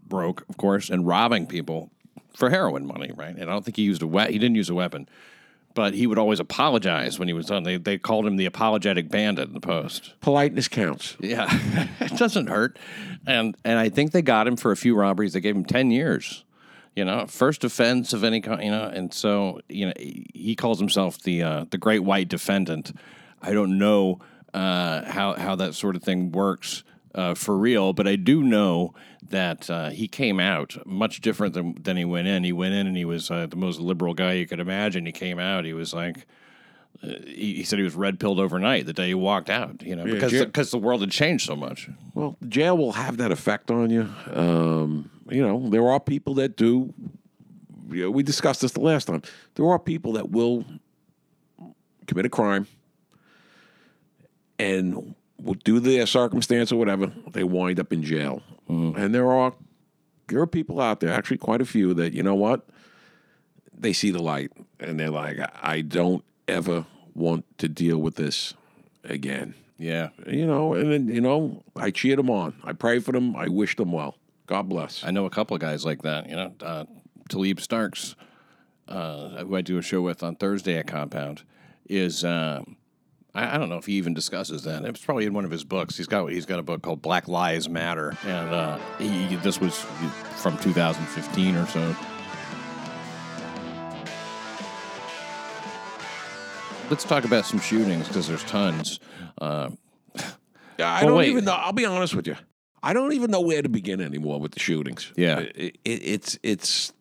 broke, 0.07 0.45
of 0.49 0.57
course, 0.57 0.91
and 0.91 1.07
robbing 1.07 1.47
people 1.47 1.91
for 2.35 2.51
heroin 2.51 2.87
money, 2.87 3.11
right? 3.17 3.35
And 3.35 3.43
I 3.45 3.53
don't 3.53 3.65
think 3.65 3.77
he 3.77 3.83
used 3.83 4.03
a 4.03 4.07
we- 4.07 4.27
he 4.33 4.39
didn't 4.39 4.55
use 4.57 4.69
a 4.71 4.75
weapon, 4.75 5.09
but 5.75 5.95
he 5.95 6.07
would 6.07 6.19
always 6.19 6.39
apologize 6.41 7.19
when 7.19 7.29
he 7.29 7.35
was 7.35 7.47
done. 7.47 7.63
They 7.63 7.77
they 7.77 7.99
called 7.99 8.27
him 8.27 8.37
the 8.37 8.47
apologetic 8.47 9.09
bandit 9.09 9.49
in 9.49 9.55
the 9.55 9.61
post. 9.61 10.15
Politeness 10.21 10.69
counts. 10.69 11.17
Yeah, 11.21 11.47
it 12.01 12.17
doesn't 12.17 12.49
hurt, 12.49 12.79
and 13.27 13.57
and 13.65 13.79
I 13.79 13.89
think 13.89 14.13
they 14.13 14.23
got 14.23 14.47
him 14.47 14.57
for 14.57 14.71
a 14.73 14.77
few 14.77 14.95
robberies. 14.95 15.33
They 15.33 15.41
gave 15.41 15.57
him 15.57 15.65
ten 15.65 15.91
years. 15.91 16.45
You 16.95 17.05
know, 17.05 17.27
first 17.27 17.63
offense 17.63 18.13
of 18.15 18.25
any 18.25 18.41
kind. 18.41 18.63
You 18.63 18.71
know, 18.71 18.85
and 18.85 19.13
so 19.13 19.61
you 19.69 19.87
know 19.87 19.93
he 19.97 20.55
calls 20.57 20.79
himself 20.79 21.21
the 21.23 21.43
uh, 21.43 21.65
the 21.71 21.79
great 21.79 22.01
white 22.05 22.29
defendant. 22.29 22.93
I 23.43 23.53
don't 23.53 23.79
know 23.79 24.19
uh, 24.57 25.05
how 25.17 25.35
how 25.35 25.55
that 25.57 25.75
sort 25.75 25.97
of 25.97 26.03
thing 26.03 26.33
works 26.33 26.83
uh, 27.15 27.35
for 27.35 27.57
real, 27.57 27.93
but 27.93 28.07
I 28.09 28.17
do 28.17 28.43
know 28.43 28.95
that 29.29 29.69
uh, 29.71 29.91
he 29.91 30.07
came 30.09 30.39
out 30.41 30.77
much 30.87 31.21
different 31.21 31.55
than 31.55 31.75
than 31.83 31.97
he 31.97 32.05
went 32.05 32.27
in. 32.29 32.45
He 32.45 32.53
went 32.53 32.75
in 32.75 32.87
and 32.87 32.97
he 32.97 33.05
was 33.05 33.31
uh, 33.31 33.47
the 33.47 33.57
most 33.57 33.79
liberal 33.81 34.15
guy 34.15 34.33
you 34.35 34.47
could 34.47 34.61
imagine. 34.61 35.07
He 35.07 35.13
came 35.13 35.39
out, 35.39 35.65
he 35.65 35.73
was 35.75 35.93
like. 35.95 36.27
uh, 37.03 37.09
He, 37.27 37.49
he 37.61 37.65
said 37.65 37.79
he 37.79 37.85
was 37.85 37.95
red 37.95 38.19
pilled 38.19 38.41
overnight 38.41 38.87
the 38.87 38.93
day 38.93 39.09
he 39.09 39.15
walked 39.15 39.51
out, 39.51 39.83
you 39.83 39.95
know, 39.97 40.05
because 40.05 40.33
Jim- 40.33 40.47
because 40.47 40.71
the 40.71 40.79
world 40.87 41.01
had 41.03 41.11
changed 41.11 41.45
so 41.47 41.55
much. 41.57 41.89
Well, 42.15 42.37
jail 42.49 42.77
will 42.79 42.93
have 42.93 43.17
that 43.19 43.31
effect 43.33 43.71
on 43.71 43.91
you. 43.91 44.09
Um, 44.33 45.11
you 45.29 45.43
know, 45.47 45.69
there 45.71 45.87
are 45.93 46.01
people 46.01 46.35
that 46.41 46.57
do. 46.57 46.95
You 47.91 48.03
know, 48.05 48.11
we 48.11 48.23
discussed 48.23 48.61
this 48.63 48.73
the 48.73 48.81
last 48.81 49.05
time. 49.07 49.23
There 49.55 49.67
are 49.73 49.79
people 49.79 50.13
that 50.15 50.31
will 50.31 50.65
commit 52.07 52.25
a 52.27 52.29
crime 52.31 52.67
and 54.59 55.15
will 55.41 55.55
do 55.55 55.81
their 55.81 56.07
circumstance 56.07 56.73
or 56.73 56.77
whatever. 56.77 57.13
They 57.31 57.45
wind 57.45 57.79
up 57.81 57.93
in 57.93 58.03
jail, 58.03 58.43
and 58.69 59.15
there 59.15 59.31
are 59.31 59.55
there 60.29 60.41
are 60.41 60.47
people 60.47 60.81
out 60.81 61.01
there, 61.01 61.13
actually 61.13 61.39
quite 61.39 61.61
a 61.61 61.67
few, 61.67 61.95
that 61.95 62.13
you 62.13 62.23
know 62.23 62.35
what 62.35 62.67
they 63.79 63.93
see 63.93 64.11
the 64.11 64.23
light 64.23 64.51
and 64.81 64.99
they're 64.99 65.11
like, 65.11 65.39
I 65.63 65.81
don't 65.81 66.25
ever 66.49 66.87
want 67.15 67.45
to 67.59 67.69
deal 67.69 67.99
with 67.99 68.17
this 68.17 68.55
again 69.05 69.55
Yeah, 69.79 70.11
you 70.27 70.47
know, 70.47 70.75
and 70.75 70.93
then, 70.93 71.09
you 71.09 71.21
know, 71.21 71.63
I 71.75 71.91
cheer 71.91 72.17
them 72.17 72.31
on. 72.31 72.55
I 72.65 72.73
pray 72.73 72.99
for 72.99 73.13
them. 73.13 73.37
I 73.37 73.49
wish 73.49 73.77
them 73.77 73.93
well. 73.93 74.17
God 74.47 74.69
bless. 74.69 75.05
I 75.05 75.11
know 75.11 75.27
a 75.27 75.31
couple 75.31 75.55
of 75.55 75.61
guys 75.61 75.85
like 75.85 76.03
that. 76.03 76.29
You 76.29 76.37
know, 76.37 76.55
uh, 76.63 76.85
Talib 77.29 77.61
Starks, 77.61 78.17
uh, 78.89 79.45
who 79.45 79.57
I 79.57 79.61
do 79.61 79.77
a 79.77 79.83
show 79.83 80.01
with 80.01 80.23
on 80.23 80.37
Thursday 80.37 80.79
at 80.79 80.87
Compound, 80.87 81.43
is 81.89 82.25
uh, 82.25 82.63
I, 83.37 83.55
I 83.55 83.59
don't 83.59 83.69
know 83.69 83.77
if 83.77 83.87
he 83.87 83.93
even 83.95 84.15
discusses 84.15 84.63
that. 84.65 84.85
It's 84.85 85.05
probably 85.05 85.27
in 85.27 85.35
one 85.35 85.45
of 85.45 85.51
his 85.51 85.63
books. 85.65 85.97
He's 85.97 86.07
got 86.07 86.27
he's 86.31 86.47
got 86.47 86.59
a 86.59 86.63
book 86.63 86.83
called 86.83 87.03
Black 87.03 87.29
Lives 87.29 87.69
Matter, 87.69 88.17
and 88.25 88.49
uh, 88.55 88.79
he, 88.99 89.37
this 89.37 89.61
was 89.61 89.79
from 90.37 90.57
2015 90.59 91.55
or 91.57 91.67
so. 91.67 91.97
Let's 96.89 97.03
talk 97.05 97.25
about 97.25 97.45
some 97.45 97.59
shootings 97.59 98.07
because 98.07 98.29
there's 98.29 98.45
tons. 98.45 99.01
Uh, 99.41 99.71
Yeah, 100.79 100.93
I 100.93 101.01
Well, 101.05 101.09
don't 101.09 101.19
wait. 101.19 101.29
even 101.31 101.45
know. 101.45 101.53
I'll 101.53 101.73
be 101.73 101.85
honest 101.85 102.15
with 102.15 102.29
you. 102.29 102.37
I 102.83 102.93
don't 102.93 103.13
even 103.15 103.33
know 103.33 103.41
where 103.41 103.61
to 103.63 103.69
begin 103.69 104.01
anymore 104.01 104.39
with 104.41 104.53
the 104.53 104.61
shootings. 104.61 105.13
Yeah. 105.17 105.41
It, 105.41 105.79
it, 105.85 106.01
it's 106.05 106.39
it's 106.45 106.93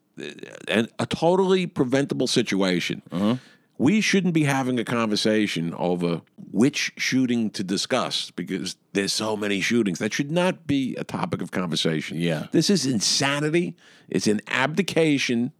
an, 0.67 0.87
a 0.97 1.05
totally 1.05 1.67
preventable 1.67 2.25
situation. 2.25 3.03
Uh-huh. 3.11 3.35
We 3.77 3.99
shouldn't 4.01 4.33
be 4.33 4.43
having 4.45 4.79
a 4.79 4.85
conversation 4.85 5.73
over 5.73 6.21
which 6.51 6.93
shooting 6.95 7.49
to 7.51 7.63
discuss 7.63 8.31
because 8.31 8.77
there's 8.93 9.11
so 9.11 9.35
many 9.35 9.59
shootings. 9.59 9.99
That 9.99 10.13
should 10.13 10.31
not 10.31 10.65
be 10.65 10.95
a 10.95 11.03
topic 11.03 11.41
of 11.41 11.51
conversation. 11.51 12.17
Yeah. 12.17 12.47
This 12.51 12.69
is 12.69 12.85
insanity. 12.85 13.75
It's 14.07 14.27
an 14.27 14.39
abdication 14.47 15.51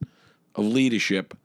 of 0.55 0.65
leadership 0.65 1.37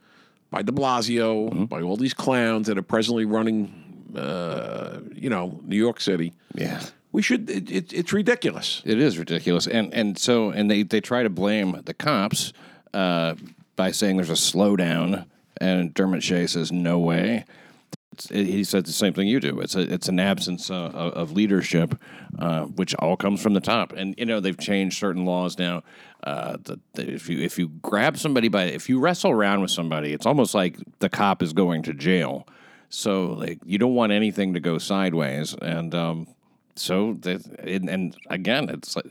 by 0.51 0.63
de 0.63 0.71
Blasio, 0.73 1.51
Mm-hmm. 1.51 1.65
by 1.65 1.83
all 1.83 1.97
these 1.97 2.15
clowns 2.15 2.69
that 2.69 2.79
are 2.79 2.83
presently 2.83 3.25
running, 3.25 4.13
uh, 4.17 5.01
you 5.15 5.29
know, 5.31 5.61
New 5.65 5.77
York 5.77 6.01
City. 6.01 6.33
yeah. 6.55 6.81
We 7.13 7.23
should. 7.23 7.51
It, 7.51 7.69
it, 7.69 7.93
it's 7.93 8.13
ridiculous. 8.13 8.83
It 8.85 9.01
is 9.01 9.19
ridiculous, 9.19 9.67
and 9.67 9.93
and 9.93 10.17
so 10.17 10.51
and 10.51 10.71
they 10.71 10.85
they 10.85 11.01
try 11.01 11.25
to 11.25 11.29
blame 11.29 11.81
the 11.85 11.93
cops 11.93 12.53
uh, 12.95 13.35
by 13.75 13.91
saying 13.91 14.15
there's 14.19 14.31
a 14.31 14.35
slowdown, 14.35 15.25
and 15.61 15.93
Dermot 15.95 16.23
Shea 16.23 16.47
says 16.47 16.73
no 16.73 16.99
way. 16.99 17.45
He 18.29 18.65
said 18.65 18.85
the 18.85 18.93
same 18.93 19.15
thing 19.15 19.29
you 19.29 19.41
do. 19.41 19.61
It's 19.61 19.77
a 19.77 19.81
it's 19.81 20.09
an 20.09 20.21
absence 20.21 20.71
uh, 20.71 20.75
of 20.75 21.33
leadership, 21.33 21.95
uh, 22.39 22.65
which 22.65 22.95
all 22.97 23.17
comes 23.17 23.41
from 23.41 23.55
the 23.55 23.61
top. 23.61 23.93
And 23.93 24.15
you 24.19 24.27
know 24.27 24.41
they've 24.41 24.59
changed 24.59 24.99
certain 24.99 25.25
laws 25.25 25.59
now. 25.59 25.83
Uh, 26.23 26.59
that, 26.65 26.81
that 26.95 27.09
if 27.09 27.29
you 27.31 27.39
if 27.39 27.59
you 27.59 27.69
grab 27.69 28.19
somebody 28.19 28.49
by 28.49 28.65
if 28.65 28.89
you 28.89 28.99
wrestle 28.99 29.31
around 29.31 29.63
with 29.63 29.71
somebody, 29.71 30.13
it's 30.13 30.27
almost 30.27 30.55
like 30.55 30.77
the 30.99 31.09
cop 31.09 31.43
is 31.43 31.53
going 31.53 31.83
to 31.85 31.95
jail. 31.95 32.47
So 32.91 33.27
like 33.27 33.59
you 33.65 33.79
don't 33.79 33.95
want 33.95 34.13
anything 34.13 34.55
to 34.55 34.61
go 34.61 34.77
sideways, 34.77 35.55
and 35.55 35.95
um, 35.95 36.27
so 36.75 37.17
and, 37.25 37.89
and 37.89 38.17
again 38.29 38.69
it's 38.69 38.97
like 38.97 39.07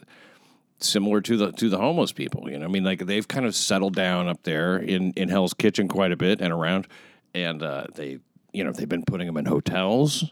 similar 0.83 1.21
to 1.21 1.38
the 1.38 1.51
to 1.53 1.69
the 1.69 1.77
homeless 1.77 2.12
people. 2.12 2.50
You 2.50 2.59
know, 2.59 2.65
I 2.65 2.67
mean, 2.69 2.83
like 2.83 3.05
they've 3.05 3.27
kind 3.27 3.45
of 3.45 3.55
settled 3.55 3.95
down 3.95 4.27
up 4.27 4.43
there 4.43 4.77
in 4.77 5.13
in 5.13 5.29
Hell's 5.29 5.53
Kitchen 5.53 5.88
quite 5.88 6.12
a 6.12 6.17
bit 6.17 6.41
and 6.41 6.51
around, 6.51 6.88
and 7.33 7.63
uh, 7.63 7.86
they 7.93 8.19
you 8.53 8.63
know 8.63 8.71
they've 8.71 8.89
been 8.89 9.05
putting 9.05 9.27
them 9.27 9.38
in 9.38 9.45
hotels. 9.45 10.31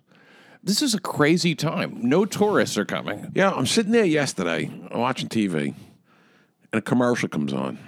This 0.64 0.82
is 0.82 0.94
a 0.94 1.00
crazy 1.00 1.56
time. 1.56 1.98
No 2.02 2.26
tourists 2.26 2.78
are 2.78 2.86
coming. 2.86 3.32
Yeah, 3.34 3.52
I'm 3.52 3.68
sitting 3.68 3.92
there 3.92 4.06
yesterday 4.06 4.72
watching 4.92 5.30
TV, 5.30 5.74
and 6.72 6.80
a 6.80 6.82
commercial 6.82 7.30
comes 7.30 7.54
on 7.54 7.80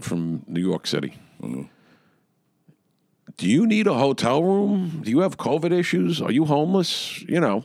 from 0.00 0.42
New 0.46 0.60
York 0.60 0.86
City. 0.86 1.16
Do 3.36 3.48
you 3.48 3.66
need 3.66 3.86
a 3.86 3.94
hotel 3.94 4.42
room? 4.42 5.02
Do 5.04 5.10
you 5.10 5.20
have 5.20 5.36
COVID 5.36 5.70
issues? 5.70 6.22
Are 6.22 6.32
you 6.32 6.46
homeless? 6.46 7.22
You 7.22 7.38
know, 7.38 7.64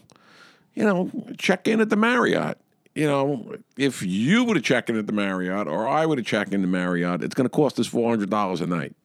you 0.73 0.83
know, 0.83 1.09
check 1.37 1.67
in 1.67 1.81
at 1.81 1.89
the 1.89 1.95
Marriott. 1.95 2.60
You 2.93 3.07
know, 3.07 3.55
if 3.77 4.01
you 4.03 4.43
were 4.43 4.53
to 4.53 4.61
check 4.61 4.89
in 4.89 4.97
at 4.97 5.07
the 5.07 5.13
Marriott 5.13 5.67
or 5.67 5.87
I 5.87 6.05
were 6.05 6.17
to 6.17 6.23
check 6.23 6.51
in 6.51 6.61
the 6.61 6.67
Marriott, 6.67 7.23
it's 7.23 7.33
going 7.33 7.45
to 7.45 7.49
cost 7.49 7.79
us 7.79 7.87
four 7.87 8.09
hundred 8.09 8.29
dollars 8.29 8.61
a 8.61 8.67
night. 8.67 8.95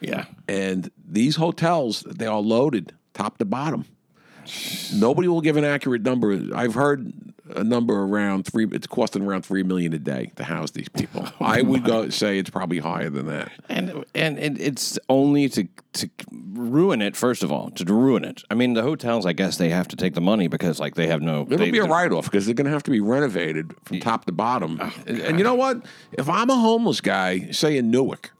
Yeah, 0.00 0.26
And 0.46 0.90
these 1.04 1.34
hotels, 1.34 2.02
they 2.02 2.26
are 2.26 2.38
loaded 2.38 2.92
top 3.14 3.38
to 3.38 3.44
bottom. 3.44 3.84
Nobody 4.94 5.26
will 5.26 5.40
give 5.40 5.56
an 5.56 5.64
accurate 5.64 6.02
number. 6.02 6.40
I've 6.54 6.74
heard 6.74 7.12
a 7.54 7.64
number 7.64 8.02
around 8.02 8.44
three. 8.44 8.66
It's 8.72 8.86
costing 8.86 9.22
around 9.22 9.42
three 9.42 9.62
million 9.62 9.92
a 9.92 9.98
day 9.98 10.32
to 10.36 10.44
house 10.44 10.70
these 10.72 10.88
people. 10.88 11.26
Oh 11.40 11.44
I 11.44 11.62
would 11.62 11.84
go 11.84 12.08
say 12.08 12.38
it's 12.38 12.50
probably 12.50 12.78
higher 12.78 13.10
than 13.10 13.26
that. 13.26 13.52
and 13.68 14.04
and 14.14 14.38
and 14.38 14.60
it's 14.60 14.98
only 15.08 15.48
to 15.50 15.68
to 15.94 16.10
ruin 16.32 17.00
it. 17.00 17.16
First 17.16 17.42
of 17.42 17.52
all, 17.52 17.70
to 17.70 17.84
ruin 17.84 18.24
it. 18.24 18.42
I 18.50 18.54
mean, 18.54 18.74
the 18.74 18.82
hotels. 18.82 19.24
I 19.24 19.32
guess 19.32 19.56
they 19.56 19.68
have 19.68 19.88
to 19.88 19.96
take 19.96 20.14
the 20.14 20.20
money 20.20 20.48
because 20.48 20.80
like 20.80 20.94
they 20.94 21.06
have 21.06 21.22
no. 21.22 21.42
It'll 21.42 21.58
they, 21.58 21.70
be 21.70 21.78
a 21.78 21.84
write 21.84 22.12
off 22.12 22.24
because 22.24 22.46
they're 22.46 22.54
going 22.54 22.66
to 22.66 22.72
have 22.72 22.82
to 22.84 22.90
be 22.90 23.00
renovated 23.00 23.74
from 23.84 24.00
top 24.00 24.24
to 24.24 24.32
bottom. 24.32 24.78
Oh, 24.80 24.92
and, 25.06 25.20
and 25.20 25.38
you 25.38 25.44
know 25.44 25.54
what? 25.54 25.84
If 26.12 26.28
I'm 26.28 26.50
a 26.50 26.56
homeless 26.56 27.00
guy, 27.00 27.50
say 27.50 27.76
in 27.76 27.90
Newark, 27.90 28.32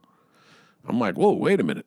I'm 0.86 0.98
like, 0.98 1.16
whoa, 1.16 1.32
wait 1.32 1.60
a 1.60 1.64
minute. 1.64 1.86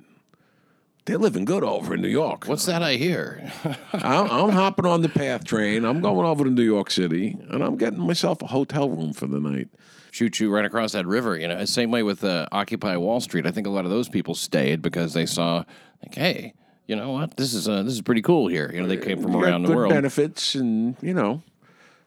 They're 1.06 1.18
living 1.18 1.46
good 1.46 1.64
over 1.64 1.96
in 1.96 2.02
New 2.02 2.08
York. 2.10 2.46
What's 2.46 2.66
that 2.68 2.84
I 2.84 2.94
hear? 2.96 3.52
I'm, 3.94 4.30
I'm 4.30 4.50
hopping 4.52 4.86
on 4.86 5.02
the 5.02 5.10
PATH 5.10 5.44
train. 5.46 5.84
I'm 5.84 6.00
going 6.00 6.26
over 6.28 6.44
to 6.44 6.50
New 6.52 6.62
York 6.64 6.92
City, 6.92 7.38
and 7.50 7.64
I'm 7.64 7.76
getting 7.76 8.00
myself 8.00 8.42
a 8.44 8.48
hotel 8.48 8.88
room 8.90 9.12
for 9.14 9.26
the 9.26 9.40
night. 9.40 9.70
shoot 10.12 10.40
you 10.40 10.52
right 10.54 10.64
across 10.64 10.92
that 10.92 11.08
river. 11.08 11.38
You 11.40 11.48
know, 11.48 11.66
same 11.66 11.90
way 11.90 12.04
with 12.04 12.24
uh, 12.24 12.48
Occupy 12.52 12.98
Wall 12.98 13.20
Street. 13.20 13.48
I 13.48 13.52
think 13.52 13.66
a 13.66 13.72
lot 13.72 13.86
of 13.86 13.90
those 13.92 14.10
people 14.10 14.36
stayed 14.36 14.84
because 14.84 15.14
they 15.14 15.26
saw, 15.26 15.64
like, 16.04 16.14
hey, 16.14 16.54
you 16.86 16.96
know 16.96 17.12
what? 17.12 17.36
This 17.36 17.56
is 17.56 17.68
uh, 17.68 17.82
this 17.82 17.94
is 17.94 18.02
pretty 18.02 18.22
cool 18.22 18.48
here. 18.48 18.72
You 18.72 18.82
know, 18.82 18.88
they 18.88 18.98
came 18.98 19.22
from 19.22 19.34
You 19.34 19.42
around 19.42 19.64
the 19.64 19.74
world. 19.76 19.92
benefits, 19.92 20.54
and 20.54 20.96
you 21.02 21.14
know. 21.16 21.42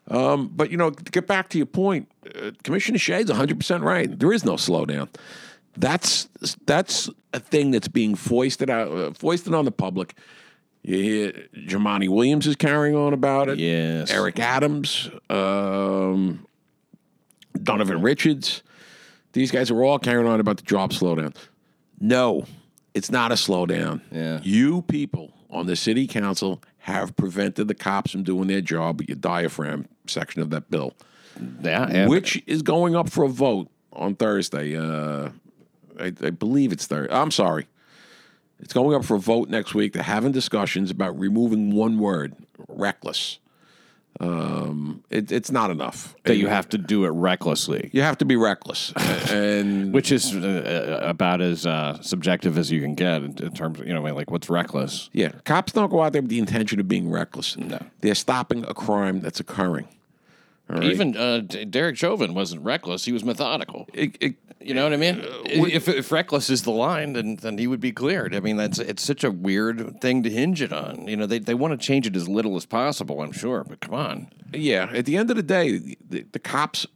Um, 0.09 0.53
but 0.55 0.71
you 0.71 0.77
know, 0.77 0.91
to 0.91 1.11
get 1.11 1.27
back 1.27 1.49
to 1.49 1.57
your 1.59 1.67
point, 1.67 2.09
uh, 2.37 2.51
Commissioner 2.63 2.99
Shea's 2.99 3.29
100 3.29 3.59
percent 3.59 3.83
right. 3.83 4.17
There 4.19 4.33
is 4.33 4.45
no 4.45 4.55
slowdown. 4.55 5.09
That's 5.77 6.29
that's 6.67 7.11
a 7.33 7.41
thing 7.41 7.71
that's 7.71 7.89
being 7.89 8.15
foisted 8.15 8.71
out, 8.71 8.93
uh, 8.93 9.11
foisted 9.13 9.55
on 9.55 9.65
the 9.65 9.73
public. 9.73 10.15
You 10.83 10.99
hear 10.99 11.33
Jumaane 11.57 12.09
Williams 12.11 12.47
is 12.47 12.57
carrying 12.57 12.95
on 12.95 13.13
about 13.15 13.49
it. 13.49 13.59
Yes. 13.59 14.11
Eric 14.11 14.39
Adams, 14.39 15.11
um, 15.31 16.47
Donovan 17.63 18.03
Richards. 18.03 18.63
These 19.33 19.51
guys 19.51 19.71
are 19.71 19.83
all 19.83 19.99
carrying 19.99 20.29
on 20.29 20.41
about 20.41 20.59
the 20.59 20.63
job 20.63 20.93
slowdown. 20.93 21.35
No, 22.01 22.45
it's 22.93 23.11
not 23.11 23.33
a 23.33 23.35
slowdown. 23.35 24.03
Yeah. 24.13 24.41
You 24.43 24.83
people 24.83 25.33
on 25.51 25.67
the 25.67 25.75
city 25.75 26.07
council 26.07 26.63
have 26.79 27.17
prevented 27.17 27.67
the 27.67 27.75
cops 27.75 28.11
from 28.11 28.23
doing 28.23 28.47
their 28.49 28.61
job 28.61 28.99
with 29.01 29.09
your 29.09 29.17
diaphragm 29.17 29.89
section 30.07 30.43
of 30.43 30.51
that 30.51 30.71
bill, 30.71 30.93
Yeah, 31.63 32.07
which 32.09 32.43
is 32.47 32.61
going 32.61 32.95
up 32.95 33.09
for 33.09 33.25
a 33.25 33.29
vote 33.29 33.71
on 33.93 34.15
Thursday. 34.17 34.77
Uh, 34.77 35.31
I, 36.01 36.07
I 36.07 36.31
believe 36.31 36.73
it's 36.73 36.87
Thursday. 36.87 37.13
I'm 37.15 37.31
sorry. 37.31 37.67
It's 38.61 38.73
going 38.73 38.95
up 38.97 39.05
for 39.05 39.15
a 39.17 39.19
vote 39.21 39.49
next 39.49 39.75
week. 39.75 39.93
They're 39.93 40.03
having 40.03 40.33
discussions 40.33 40.91
about 40.91 41.19
removing 41.19 41.73
one 41.75 41.99
word, 41.99 42.35
reckless. 42.69 43.39
Um, 44.21 45.03
it, 45.11 45.33
it's 45.33 45.51
not 45.51 45.71
enough. 45.73 46.15
That 46.23 46.37
you 46.37 46.47
have 46.47 46.69
to 46.69 46.79
do 46.79 47.05
it 47.05 47.09
recklessly, 47.11 47.91
You 47.93 48.03
have 48.03 48.17
to 48.19 48.25
be 48.25 48.37
reckless, 48.37 48.93
and 49.29 49.93
which 49.93 50.13
is 50.13 50.37
uh, 50.37 51.01
about 51.03 51.41
as 51.41 51.67
uh, 51.67 52.01
subjective 52.01 52.57
as 52.57 52.71
you 52.71 52.81
can 52.81 52.95
get 52.95 53.23
in, 53.23 53.37
in 53.39 53.53
terms 53.53 53.81
of, 53.81 53.89
you 53.89 53.93
know, 53.93 54.03
like 54.03 54.31
what's 54.31 54.49
reckless. 54.49 55.11
yeah, 55.13 55.33
cops 55.45 55.73
don't 55.73 55.91
go 55.91 56.01
out 56.01 56.13
there 56.13 56.23
with 56.23 56.31
the 56.31 56.39
intention 56.39 56.79
of 56.79 56.87
being 56.87 57.11
reckless. 57.11 57.57
No. 57.57 57.81
they're 58.03 58.15
stopping 58.15 58.65
a 58.67 58.73
crime 58.75 59.21
that's 59.21 59.41
occurring. 59.41 59.89
Right? 60.69 60.85
Even 60.85 61.17
uh, 61.17 61.41
Derek 61.41 61.97
Chauvin 61.99 62.35
wasn't 62.35 62.63
reckless; 62.63 63.05
he 63.07 63.13
was 63.13 63.25
methodical. 63.25 63.89
It- 63.93 64.17
it- 64.21 64.37
You 64.65 64.73
know 64.73 64.85
what 64.85 64.95
I 64.95 64.97
mean? 64.97 65.21
Uh, 65.21 65.43
if, 65.47 65.89
if 65.89 66.11
reckless 66.11 66.49
is 66.49 66.63
the 66.63 66.71
line, 66.71 67.13
then 67.13 67.37
then 67.37 67.59
he 67.59 67.67
would 67.67 67.81
be 67.81 67.93
cleared. 67.93 68.35
I 68.35 68.41
mean, 68.41 68.57
that's 68.57 68.79
it's 68.79 69.03
such 69.03 69.23
a 69.23 69.31
weird 69.31 70.01
thing 70.01 70.23
to 70.23 70.31
hinge 70.31 70.63
it 70.63 70.73
on. 70.73 71.07
You 71.07 71.17
know, 71.17 71.27
they 71.27 71.39
they 71.39 71.53
want 71.55 71.79
to 71.79 71.87
change 71.87 72.07
it 72.07 72.17
as 72.17 72.29
little 72.29 72.57
as 72.57 72.65
possible. 72.65 73.21
I'm 73.21 73.33
sure, 73.33 73.63
but 73.65 73.81
come 73.81 73.95
on. 73.95 74.29
yeah, 74.55 74.89
at 74.95 75.05
the 75.05 75.19
end 75.19 75.31
of 75.31 75.37
the 75.37 75.43
day, 75.43 75.97
the, 76.09 76.25
the 76.33 76.39
cops. 76.39 76.87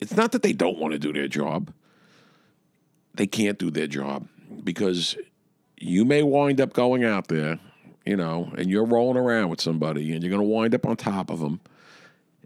It's 0.00 0.16
not 0.16 0.32
that 0.32 0.42
they 0.42 0.52
don't 0.52 0.78
want 0.78 0.92
to 0.92 0.98
do 0.98 1.12
their 1.12 1.28
job. 1.28 1.72
They 3.14 3.26
can't 3.26 3.58
do 3.58 3.70
their 3.70 3.86
job 3.86 4.26
because 4.64 5.16
you 5.76 6.04
may 6.04 6.22
wind 6.22 6.60
up 6.60 6.72
going 6.72 7.04
out 7.04 7.28
there, 7.28 7.60
you 8.04 8.16
know, 8.16 8.50
and 8.56 8.70
you're 8.70 8.84
rolling 8.84 9.18
around 9.18 9.50
with 9.50 9.60
somebody, 9.60 10.12
and 10.12 10.22
you're 10.22 10.30
going 10.30 10.42
to 10.42 10.48
wind 10.48 10.74
up 10.74 10.86
on 10.86 10.96
top 10.96 11.30
of 11.30 11.38
them. 11.38 11.60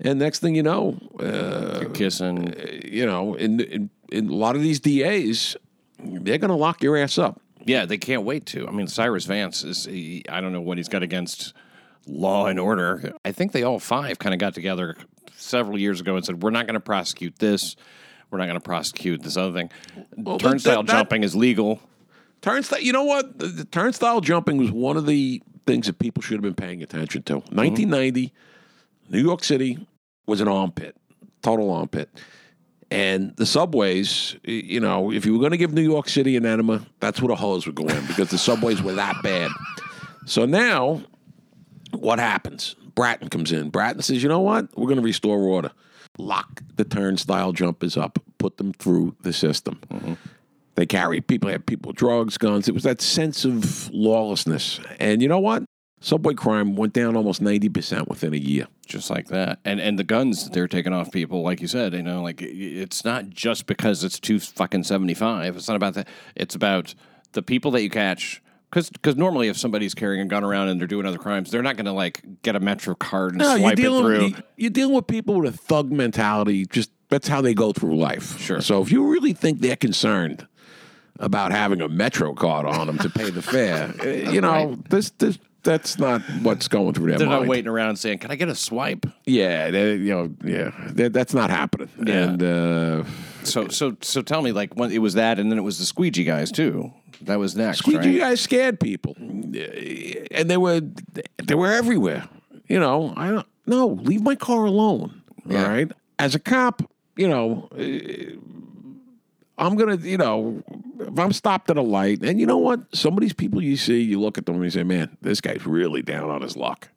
And 0.00 0.18
next 0.18 0.40
thing 0.40 0.54
you 0.54 0.62
know, 0.62 0.98
uh, 1.20 1.84
Kissing. 1.94 2.54
you 2.84 3.06
know, 3.06 3.34
in, 3.34 3.60
in 3.60 3.90
in 4.10 4.28
a 4.28 4.34
lot 4.34 4.56
of 4.56 4.62
these 4.62 4.80
DAs, 4.80 5.56
they're 5.98 6.38
going 6.38 6.50
to 6.50 6.56
lock 6.56 6.82
your 6.82 6.96
ass 6.96 7.18
up. 7.18 7.40
Yeah, 7.64 7.86
they 7.86 7.96
can't 7.98 8.22
wait 8.24 8.44
to. 8.46 8.68
I 8.68 8.70
mean, 8.70 8.86
Cyrus 8.86 9.24
Vance 9.24 9.64
is, 9.64 9.84
he, 9.86 10.22
I 10.28 10.40
don't 10.40 10.52
know 10.52 10.60
what 10.60 10.76
he's 10.78 10.88
got 10.88 11.02
against 11.02 11.54
law 12.06 12.46
and 12.46 12.60
order. 12.60 13.14
I 13.24 13.32
think 13.32 13.52
they 13.52 13.62
all 13.62 13.78
five 13.78 14.18
kind 14.18 14.34
of 14.34 14.38
got 14.38 14.52
together 14.54 14.96
several 15.36 15.78
years 15.78 16.00
ago 16.00 16.16
and 16.16 16.24
said, 16.24 16.42
we're 16.42 16.50
not 16.50 16.66
going 16.66 16.74
to 16.74 16.80
prosecute 16.80 17.38
this. 17.38 17.74
We're 18.30 18.38
not 18.38 18.44
going 18.46 18.58
to 18.58 18.64
prosecute 18.64 19.22
this 19.22 19.36
other 19.36 19.52
thing. 19.54 19.70
that- 20.18 20.38
Turnstile 20.40 20.82
that- 20.82 20.86
that- 20.88 20.92
jumping 20.92 21.22
is 21.24 21.34
legal. 21.34 21.80
Turnstile, 22.42 22.80
you 22.80 22.92
know 22.92 23.04
what? 23.04 23.38
The, 23.38 23.46
the 23.46 23.64
turnstile 23.64 24.20
jumping 24.20 24.58
was 24.58 24.70
one 24.70 24.98
of 24.98 25.06
the 25.06 25.42
things 25.66 25.86
that 25.86 25.98
people 25.98 26.22
should 26.22 26.34
have 26.34 26.42
been 26.42 26.54
paying 26.54 26.82
attention 26.82 27.22
to. 27.22 27.34
1990, 27.36 28.32
New 29.08 29.20
York 29.20 29.44
City 29.44 29.87
was 30.26 30.40
an 30.40 30.49
armpit, 30.49 30.96
total 31.42 31.70
armpit. 31.70 32.08
And 32.90 33.34
the 33.37 33.46
subways, 33.46 34.37
you 34.44 34.78
know, 34.78 35.11
if 35.11 35.26
you 35.26 35.32
were 35.32 35.40
going 35.40 35.50
to 35.50 35.56
give 35.56 35.73
New 35.73 35.82
York 35.82 36.08
City 36.08 36.37
an 36.37 36.46
enema, 36.46 36.87
that's 37.00 37.20
where 37.20 37.28
the 37.28 37.37
hose 37.37 37.66
would 37.66 37.75
go 37.75 37.87
in 37.87 38.06
because 38.06 38.30
the 38.30 38.38
subways 38.38 38.82
were 38.82 38.92
that 38.92 39.20
bad. 39.23 39.50
So 40.26 40.44
now, 40.44 41.02
what 41.92 42.18
happens? 42.18 42.76
Bratton 42.94 43.28
comes 43.28 43.52
in. 43.52 43.70
Bratton 43.70 44.02
says, 44.02 44.23
you 44.23 44.28
know 44.28 44.40
what? 44.40 44.68
We're 44.76 44.87
going 44.87 44.96
to 44.96 45.02
restore 45.02 45.40
order. 45.40 45.73
Lock 46.18 46.62
the 46.76 46.84
turnstile 46.84 47.52
jumpers 47.52 47.96
up, 47.96 48.18
put 48.38 48.56
them 48.58 48.73
through 48.73 49.16
the 49.23 49.32
system. 49.32 49.80
Mm-hmm. 49.90 50.14
They 50.76 50.87
carry 50.87 51.20
people 51.20 51.50
had 51.50 51.66
people 51.66 51.92
drugs, 51.92 52.38
guns. 52.38 52.68
It 52.68 52.75
was 52.75 52.84
that 52.84 53.00
sense 53.00 53.44
of 53.44 53.90
lawlessness. 53.92 54.80
And 54.99 55.23
you 55.23 55.28
know 55.28 55.40
what? 55.40 55.64
Subway 56.04 56.34
crime 56.34 56.76
went 56.76 56.92
down 56.92 57.16
almost 57.16 57.40
ninety 57.40 57.68
percent 57.70 58.08
within 58.08 58.34
a 58.34 58.37
year. 58.37 58.66
just 58.87 59.08
like 59.08 59.28
that. 59.28 59.58
And 59.64 59.80
and 59.80 59.99
the 59.99 60.04
guns 60.04 60.44
that 60.44 60.52
they're 60.52 60.68
taking 60.68 60.92
off 60.92 61.11
people, 61.11 61.42
like 61.42 61.61
you 61.62 61.66
said, 61.68 61.94
you 61.94 62.02
know, 62.02 62.23
like 62.23 62.42
it's 62.42 63.04
not 63.04 63.30
just 63.30 63.66
because 63.66 64.04
it's 64.04 64.20
two 64.20 64.38
fucking 64.38 64.84
seventy 64.84 65.14
five. 65.14 65.56
It's 65.56 65.66
not 65.66 65.76
about 65.76 65.94
that. 65.94 66.08
It's 66.37 66.54
about 66.54 66.94
the 67.32 67.42
people 67.42 67.70
that 67.73 67.82
you 67.82 67.88
catch. 67.90 68.42
Because 68.70 69.14
normally, 69.16 69.46
if 69.46 69.56
somebody's 69.56 69.94
carrying 69.94 70.20
a 70.20 70.26
gun 70.28 70.42
around 70.42 70.66
and 70.68 70.80
they're 70.80 70.88
doing 70.88 71.06
other 71.06 71.16
crimes, 71.16 71.50
they're 71.52 71.62
not 71.62 71.76
going 71.76 71.84
to 71.87 71.92
like 71.92 72.23
get 72.42 72.56
a 72.56 72.61
Metro 72.61 72.96
card 72.96 73.30
and 73.30 73.38
No, 73.38 73.50
you're 73.50 73.59
swipe 73.61 73.72
it 73.78 73.83
dealing 73.83 74.02
through. 74.02 74.26
you- 74.26 74.37
you're 74.57 74.70
dealing 74.70 74.94
with 74.96 75.07
people 75.07 75.40
with 75.40 75.55
a 75.55 75.57
thug 75.57 75.92
mentality. 75.92 76.66
Just 76.66 76.90
that's 77.09 77.28
how 77.28 77.40
they 77.40 77.55
go 77.55 77.72
through 77.72 77.96
life. 77.96 78.38
Sure. 78.40 78.61
So 78.61 78.83
if 78.83 78.90
you 78.90 79.07
really 79.07 79.33
think 79.33 79.61
they're 79.61 79.76
concerned 79.76 80.46
about 81.20 81.52
having 81.52 81.81
a 81.81 81.88
Metro 81.88 82.35
card 82.35 82.66
on 82.66 82.88
them 82.88 82.98
to 82.98 83.09
pay 83.09 83.31
the 83.31 83.42
fare, 83.42 83.94
you 84.33 84.40
know, 84.40 84.76
this 84.90 85.11
this 85.18 85.38
that's 85.64 85.98
not 85.98 86.20
what's 86.42 86.68
going 86.68 86.94
through 86.94 87.09
their 87.11 87.18
they're 87.18 87.27
mind. 87.29 87.42
not 87.42 87.48
waiting 87.48 87.68
around 87.68 87.96
saying, 87.96 88.18
"Can 88.18 88.31
I 88.31 88.37
get 88.37 88.48
a 88.48 88.55
swipe?" 88.55 89.07
Yeah, 89.27 89.70
they, 89.70 89.96
you 89.96 90.11
know, 90.14 90.35
yeah, 90.44 90.70
that, 90.92 91.12
that's 91.12 91.35
not 91.35 91.50
happening. 91.50 91.88
Yeah. 92.07 92.14
And 92.31 92.42
uh, 92.42 93.05
So 93.42 93.68
so 93.68 93.96
so 94.00 94.22
tell 94.22 94.42
me, 94.42 94.53
like, 94.53 94.74
when 94.74 94.90
it 94.92 94.98
was 94.98 95.14
that, 95.14 95.38
and 95.38 95.50
then 95.50 95.59
it 95.59 95.62
was 95.62 95.79
the 95.79 95.85
squeegee 95.87 96.24
guys 96.24 96.53
too. 96.53 96.92
That 97.22 97.38
was 97.38 97.57
next, 97.57 97.79
Squeegee 97.79 98.20
right? 98.20 98.31
guys 98.31 98.40
scared 98.40 98.79
people, 98.81 99.14
and 99.18 99.55
they 100.50 100.57
were 100.57 100.81
they 101.42 101.55
were 101.55 101.72
everywhere. 101.72 102.29
You 102.68 102.79
know, 102.81 103.12
I 103.16 103.31
don't 103.31 103.46
no 103.66 103.87
leave 103.87 104.22
my 104.22 104.35
car 104.35 104.64
alone. 104.64 105.22
Yeah. 105.46 105.62
All 105.62 105.68
right, 105.68 105.90
as 106.18 106.35
a 106.35 106.38
cop, 106.38 106.83
you 107.16 107.29
know, 107.29 107.68
eh, 107.79 108.33
I'm 109.59 109.77
gonna, 109.77 109.96
you 109.96 110.16
know, 110.18 110.62
if 111.00 111.18
I'm 111.18 111.33
stopped 111.33 111.70
at 111.70 111.76
a 111.76 111.83
light, 111.83 112.22
and 112.22 112.38
you 112.40 112.46
know 112.46 112.59
what, 112.59 112.94
some 112.94 113.14
of 113.14 113.20
these 113.20 113.33
people 113.33 113.62
you 113.62 113.76
see, 113.76 114.00
you 114.00 114.20
look 114.20 114.38
at 114.38 114.46
them 114.46 114.57
and 114.57 114.64
you 114.64 114.70
say, 114.70 114.83
man, 114.83 115.16
this 115.20 115.40
guy's 115.40 115.66
really 115.66 116.02
down 116.02 116.30
on 116.30 116.42
his 116.42 116.57
luck. 116.57 116.88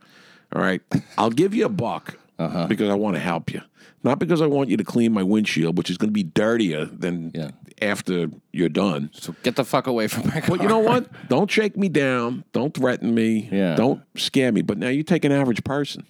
All 0.55 0.61
right, 0.61 0.81
I'll 1.17 1.29
give 1.29 1.53
you 1.53 1.65
a 1.65 1.69
buck 1.69 2.17
Uh-huh. 2.39 2.67
because 2.67 2.89
I 2.89 2.93
want 2.93 3.15
to 3.15 3.19
help 3.19 3.51
you, 3.51 3.61
not 4.03 4.17
because 4.19 4.41
I 4.41 4.45
want 4.47 4.69
you 4.69 4.77
to 4.77 4.83
clean 4.83 5.11
my 5.11 5.23
windshield, 5.23 5.77
which 5.77 5.89
is 5.89 5.97
going 5.97 6.09
to 6.09 6.13
be 6.13 6.23
dirtier 6.23 6.85
than 6.85 7.31
Yeah. 7.35 7.51
after 7.81 8.27
you're 8.53 8.69
done. 8.69 9.09
So 9.13 9.35
get 9.43 9.55
the 9.57 9.65
fuck 9.65 9.87
away 9.87 10.07
from 10.07 10.27
my 10.27 10.39
car. 10.41 10.55
But 10.57 10.61
you 10.61 10.69
know 10.69 10.79
what? 10.79 11.09
Don't 11.29 11.49
shake 11.51 11.75
me 11.75 11.89
down. 11.89 12.43
Don't 12.53 12.73
threaten 12.73 13.13
me. 13.13 13.49
Yeah. 13.51 13.75
Don't 13.75 14.01
scare 14.15 14.51
me. 14.51 14.61
But 14.61 14.77
now 14.77 14.89
you 14.89 15.03
take 15.03 15.25
an 15.25 15.31
average 15.31 15.63
person. 15.63 16.05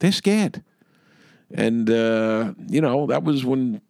They're 0.00 0.12
scared. 0.12 0.62
And 1.52 1.88
uh, 1.90 2.52
you 2.68 2.80
know, 2.80 3.06
that 3.06 3.24
was 3.24 3.44
when 3.44 3.80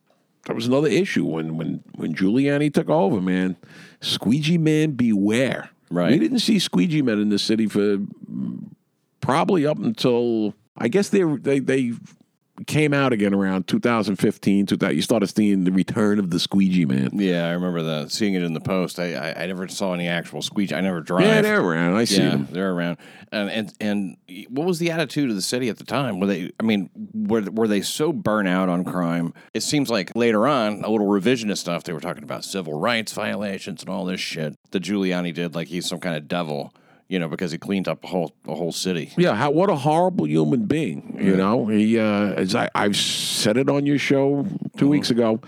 that 0.47 0.55
was 0.55 0.67
another 0.67 0.89
issue 0.89 1.25
when 1.25 1.57
when 1.57 1.83
when 1.95 2.15
Giuliani 2.15 2.73
took 2.73 2.89
over, 2.89 3.21
man. 3.21 3.57
Squeegee 4.01 4.59
man 4.59 4.93
beware. 4.93 5.71
Right. 5.91 6.13
We 6.13 6.19
didn't 6.19 6.39
see 6.39 6.59
squeegee 6.59 7.03
men 7.03 7.19
in 7.19 7.29
the 7.29 7.39
city 7.39 7.67
for 7.67 7.99
probably 9.21 9.67
up 9.67 9.79
until 9.79 10.55
I 10.77 10.89
guess 10.89 11.09
they 11.09 11.23
they 11.23 11.59
they 11.59 11.93
came 12.67 12.93
out 12.93 13.13
again 13.13 13.35
around 13.35 13.67
2015. 13.67 14.67
2000, 14.67 14.97
you 14.97 15.03
started 15.03 15.27
seeing 15.29 15.65
the 15.65 15.73
return 15.73 16.19
of 16.19 16.31
the 16.31 16.39
squeegee 16.39 16.85
man. 16.85 17.11
Yeah, 17.13 17.47
I 17.47 17.51
remember 17.51 17.83
that. 17.83 18.11
Seeing 18.11 18.35
it 18.35 18.43
in 18.43 18.53
the 18.53 18.61
post. 18.61 18.99
I, 18.99 19.15
I 19.15 19.43
I 19.43 19.47
never 19.47 19.69
saw 19.69 19.95
any 19.95 20.09
actual 20.09 20.43
squeegee. 20.43 20.75
I 20.75 20.81
never 20.81 21.01
drive. 21.01 21.23
Yeah, 21.23 21.43
they're 21.43 21.61
around. 21.61 21.97
I 21.97 22.05
see 22.05 22.23
yeah, 22.23 22.31
them. 22.31 22.49
they're 22.51 22.73
around. 22.73 22.99
And, 23.33 23.51
and 23.51 23.73
and 23.81 24.17
what 24.49 24.67
was 24.67 24.79
the 24.79 24.91
attitude 24.91 25.31
of 25.31 25.37
the 25.37 25.43
city 25.43 25.69
at 25.69 25.79
the 25.79 25.85
time? 25.85 26.21
Were 26.21 26.27
they? 26.27 26.51
I 26.59 26.63
mean, 26.63 26.91
were 27.15 27.43
were 27.43 27.69
they 27.69 27.83
so 27.83 28.13
burnt 28.13 28.49
out 28.49 28.69
on 28.69 28.85
crime? 28.85 29.35
It 29.55 29.63
seems 29.63 29.91
like 29.91 30.15
later 30.15 30.47
on, 30.47 30.85
a 30.85 30.91
little 30.91 31.09
revisionist 31.09 31.59
stuff. 31.59 31.85
They 31.85 31.93
were 31.93 32.01
talking 32.01 32.25
about 32.25 32.45
civil 32.45 32.79
rights 32.79 33.13
violations 33.13 33.83
and 33.83 33.91
all 33.91 34.05
this 34.05 34.21
shit 34.21 34.57
that 34.71 34.83
Giuliani 34.83 35.33
did, 35.33 35.55
like 35.55 35.69
he's 35.69 35.87
some 35.87 36.01
kind 36.01 36.17
of 36.17 36.29
devil, 36.29 36.75
you 37.11 37.19
know, 37.19 37.29
because 37.29 37.51
he 37.51 37.59
cleaned 37.59 37.89
up 37.89 38.05
a 38.05 38.07
whole 38.07 38.33
a 38.47 38.55
whole 38.55 38.71
city. 38.71 39.13
Yeah, 39.17 39.35
how, 39.35 39.51
what 39.51 39.69
a 39.69 39.75
horrible 39.75 40.29
human 40.29 40.67
being. 40.67 41.19
You 41.21 41.37
know, 41.37 41.67
he 41.67 41.99
uh, 41.99 42.33
as 42.35 42.55
I, 42.55 42.71
I've 42.75 42.97
said 42.97 43.57
it 43.57 43.69
on 43.69 43.85
your 43.85 43.99
show 43.99 44.47
2 44.79 44.89
weeks 44.89 45.11
ago. 45.11 45.41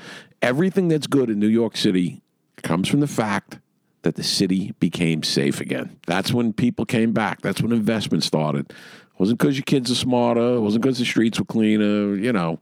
Everything 0.43 0.89
that's 0.89 1.07
good 1.07 1.31
in 1.31 1.39
New 1.39 1.47
York 1.47 1.77
City 1.77 2.21
comes 2.65 2.89
from 2.89 2.99
the 2.99 3.07
fact 3.07 3.61
that 4.03 4.17
the 4.17 4.25
city 4.25 4.75
became 4.81 5.23
safe 5.23 5.61
again. 5.61 6.01
That's 6.09 6.33
when 6.33 6.53
people 6.53 6.85
came 6.85 7.13
back. 7.13 7.43
That's 7.43 7.63
when 7.63 7.71
investment 7.71 8.25
started. 8.25 8.69
It 8.71 9.21
wasn't 9.21 9.39
because 9.39 9.57
your 9.57 9.63
kids 9.63 9.89
are 9.89 9.95
smarter. 9.95 10.55
It 10.55 10.61
wasn't 10.61 10.83
because 10.83 10.99
the 10.99 11.05
streets 11.05 11.39
were 11.39 11.45
cleaner. 11.45 12.17
You 12.17 12.33
know, 12.33 12.59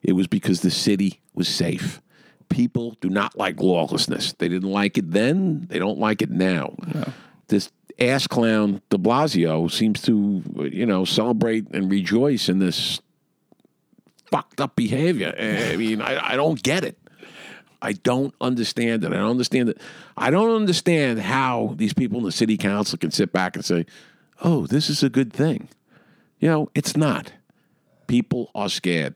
it 0.00 0.12
was 0.12 0.28
because 0.28 0.60
the 0.60 0.70
city 0.70 1.20
was 1.34 1.48
safe. 1.48 2.00
People 2.50 2.96
do 3.00 3.08
not 3.08 3.36
like 3.36 3.60
lawlessness. 3.60 4.32
They 4.34 4.48
didn't 4.48 4.70
like 4.70 4.96
it 4.96 5.10
then. 5.10 5.66
They 5.68 5.80
don't 5.80 5.98
like 5.98 6.22
it 6.22 6.30
now. 6.30 6.76
This 7.48 7.72
ass 7.98 8.26
clown 8.26 8.82
De 8.90 8.98
Blasio 8.98 9.70
seems 9.70 10.02
to, 10.02 10.42
you 10.70 10.86
know, 10.86 11.04
celebrate 11.04 11.66
and 11.72 11.90
rejoice 11.90 12.48
in 12.48 12.58
this 12.58 13.00
fucked 14.26 14.60
up 14.60 14.74
behavior. 14.76 15.32
Eh, 15.36 15.72
I 15.72 15.76
mean, 15.76 16.00
I, 16.00 16.32
I 16.32 16.36
don't 16.36 16.60
get 16.62 16.84
it. 16.84 16.98
I 17.80 17.92
don't 17.92 18.34
understand 18.40 19.04
it. 19.04 19.12
I 19.12 19.16
don't 19.16 19.30
understand 19.30 19.68
it. 19.68 19.80
I 20.16 20.30
don't 20.30 20.56
understand 20.56 21.20
how 21.20 21.74
these 21.76 21.92
people 21.92 22.18
in 22.18 22.24
the 22.24 22.32
city 22.32 22.56
council 22.56 22.96
can 22.98 23.10
sit 23.10 23.30
back 23.30 23.56
and 23.56 23.64
say, 23.64 23.84
"Oh, 24.42 24.66
this 24.66 24.88
is 24.88 25.02
a 25.02 25.10
good 25.10 25.34
thing." 25.34 25.68
You 26.40 26.48
know, 26.48 26.70
it's 26.74 26.96
not. 26.96 27.32
People 28.06 28.50
are 28.54 28.70
scared. 28.70 29.14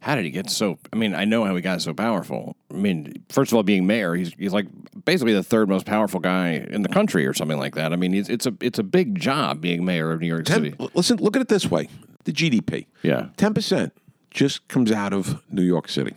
How 0.00 0.16
did 0.16 0.24
he 0.24 0.30
get 0.30 0.50
so? 0.50 0.78
I 0.92 0.96
mean, 0.96 1.14
I 1.14 1.24
know 1.24 1.44
how 1.44 1.54
he 1.54 1.62
got 1.62 1.80
so 1.80 1.94
powerful. 1.94 2.56
I 2.70 2.76
mean, 2.76 3.24
first 3.30 3.52
of 3.52 3.56
all, 3.56 3.62
being 3.62 3.86
mayor, 3.86 4.14
he's 4.14 4.34
he's 4.34 4.52
like 4.52 4.66
basically 5.04 5.32
the 5.32 5.42
third 5.42 5.68
most 5.68 5.86
powerful 5.86 6.20
guy 6.20 6.66
in 6.70 6.82
the 6.82 6.88
country, 6.88 7.26
or 7.26 7.34
something 7.34 7.58
like 7.58 7.74
that. 7.74 7.92
I 7.92 7.96
mean, 7.96 8.14
it's, 8.14 8.28
it's 8.28 8.46
a 8.46 8.54
it's 8.60 8.78
a 8.78 8.82
big 8.82 9.18
job 9.18 9.60
being 9.60 9.84
mayor 9.84 10.12
of 10.12 10.20
New 10.20 10.26
York 10.28 10.44
Ten, 10.44 10.64
City. 10.64 10.90
listen, 10.94 11.18
look 11.18 11.36
at 11.36 11.42
it 11.42 11.48
this 11.48 11.70
way: 11.70 11.88
the 12.24 12.32
GDP, 12.32 12.86
Yeah, 13.02 13.28
ten 13.36 13.54
percent 13.54 13.92
just 14.30 14.66
comes 14.68 14.92
out 14.92 15.12
of 15.12 15.42
New 15.50 15.62
York 15.62 15.88
City. 15.88 16.14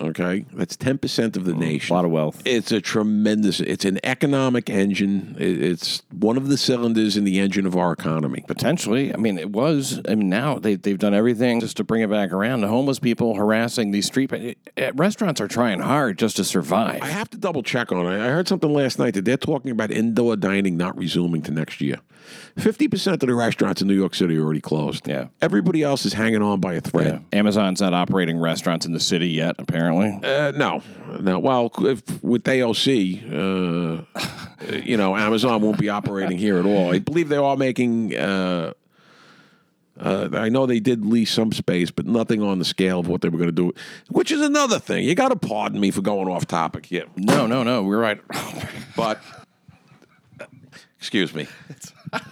Okay, 0.00 0.44
that's 0.52 0.76
ten 0.76 0.98
percent 0.98 1.36
of 1.36 1.44
the 1.44 1.52
A 1.52 1.56
nation. 1.56 1.94
lot 1.94 2.04
of 2.04 2.10
wealth. 2.10 2.40
It's 2.44 2.70
a 2.70 2.80
tremendous. 2.80 3.60
It's 3.60 3.84
an 3.84 3.98
economic 4.04 4.70
engine. 4.70 5.34
It's 5.38 6.02
one 6.12 6.36
of 6.36 6.48
the 6.48 6.56
cylinders 6.56 7.16
in 7.16 7.24
the 7.24 7.40
engine 7.40 7.66
of 7.66 7.76
our 7.76 7.92
economy. 7.92 8.44
Potentially. 8.46 9.12
I 9.12 9.16
mean, 9.16 9.38
it 9.38 9.50
was. 9.50 10.00
I 10.08 10.14
mean, 10.14 10.28
now 10.28 10.58
they, 10.58 10.76
they've 10.76 10.98
done 10.98 11.14
everything 11.14 11.60
just 11.60 11.76
to 11.78 11.84
bring 11.84 12.02
it 12.02 12.10
back 12.10 12.32
around. 12.32 12.60
The 12.60 12.68
homeless 12.68 12.98
people 13.00 13.34
harassing 13.34 13.90
these 13.90 14.06
street 14.06 14.32
eh, 14.76 14.90
restaurants 14.94 15.40
are 15.40 15.48
trying 15.48 15.80
hard 15.80 16.18
just 16.18 16.36
to 16.36 16.44
survive. 16.44 17.02
I 17.02 17.06
have 17.08 17.30
to 17.30 17.38
double 17.38 17.62
check 17.64 17.90
on 17.90 18.06
it. 18.06 18.20
I 18.20 18.28
heard 18.28 18.46
something 18.46 18.72
last 18.72 18.98
night 18.98 19.14
that 19.14 19.24
they're 19.24 19.36
talking 19.36 19.70
about 19.72 19.90
indoor 19.90 20.36
dining 20.36 20.76
not 20.76 20.96
resuming 20.96 21.42
to 21.42 21.50
next 21.50 21.80
year. 21.80 21.96
Fifty 22.56 22.88
percent 22.88 23.22
of 23.22 23.28
the 23.28 23.34
restaurants 23.34 23.80
in 23.80 23.88
New 23.88 23.94
York 23.94 24.14
City 24.14 24.36
are 24.36 24.42
already 24.44 24.60
closed. 24.60 25.08
Yeah. 25.08 25.28
Everybody 25.40 25.82
else 25.82 26.04
is 26.04 26.12
hanging 26.12 26.42
on 26.42 26.60
by 26.60 26.74
a 26.74 26.80
thread. 26.80 27.24
Yeah. 27.32 27.38
Amazon's 27.38 27.80
not 27.80 27.94
operating 27.94 28.38
restaurants 28.38 28.84
in 28.84 28.92
the 28.92 29.00
city 29.00 29.28
yet, 29.28 29.56
apparently. 29.58 29.87
Uh, 30.24 30.52
no, 30.56 30.82
no. 31.20 31.38
Well, 31.38 31.70
if, 31.80 32.22
with 32.22 32.44
AOC, 32.44 33.22
uh, 34.72 34.76
you 34.82 34.96
know, 34.96 35.16
Amazon 35.16 35.60
won't 35.62 35.78
be 35.78 35.88
operating 35.88 36.38
here 36.38 36.58
at 36.58 36.66
all. 36.66 36.92
I 36.92 36.98
believe 36.98 37.28
they're 37.28 37.56
making. 37.56 38.16
Uh, 38.16 38.72
uh, 40.00 40.28
I 40.32 40.48
know 40.48 40.64
they 40.66 40.78
did 40.78 41.04
lease 41.04 41.32
some 41.32 41.50
space, 41.50 41.90
but 41.90 42.06
nothing 42.06 42.40
on 42.42 42.60
the 42.60 42.64
scale 42.64 43.00
of 43.00 43.08
what 43.08 43.20
they 43.20 43.28
were 43.28 43.38
going 43.38 43.48
to 43.48 43.52
do. 43.52 43.72
Which 44.10 44.30
is 44.30 44.40
another 44.40 44.78
thing. 44.78 45.04
You 45.04 45.14
got 45.16 45.30
to 45.30 45.36
pardon 45.36 45.80
me 45.80 45.90
for 45.90 46.02
going 46.02 46.28
off 46.28 46.46
topic 46.46 46.86
here, 46.86 47.06
No, 47.16 47.46
no, 47.48 47.64
no. 47.64 47.82
We're 47.82 47.98
right. 48.00 48.20
but 48.96 49.20
excuse 50.98 51.34
me. 51.34 51.46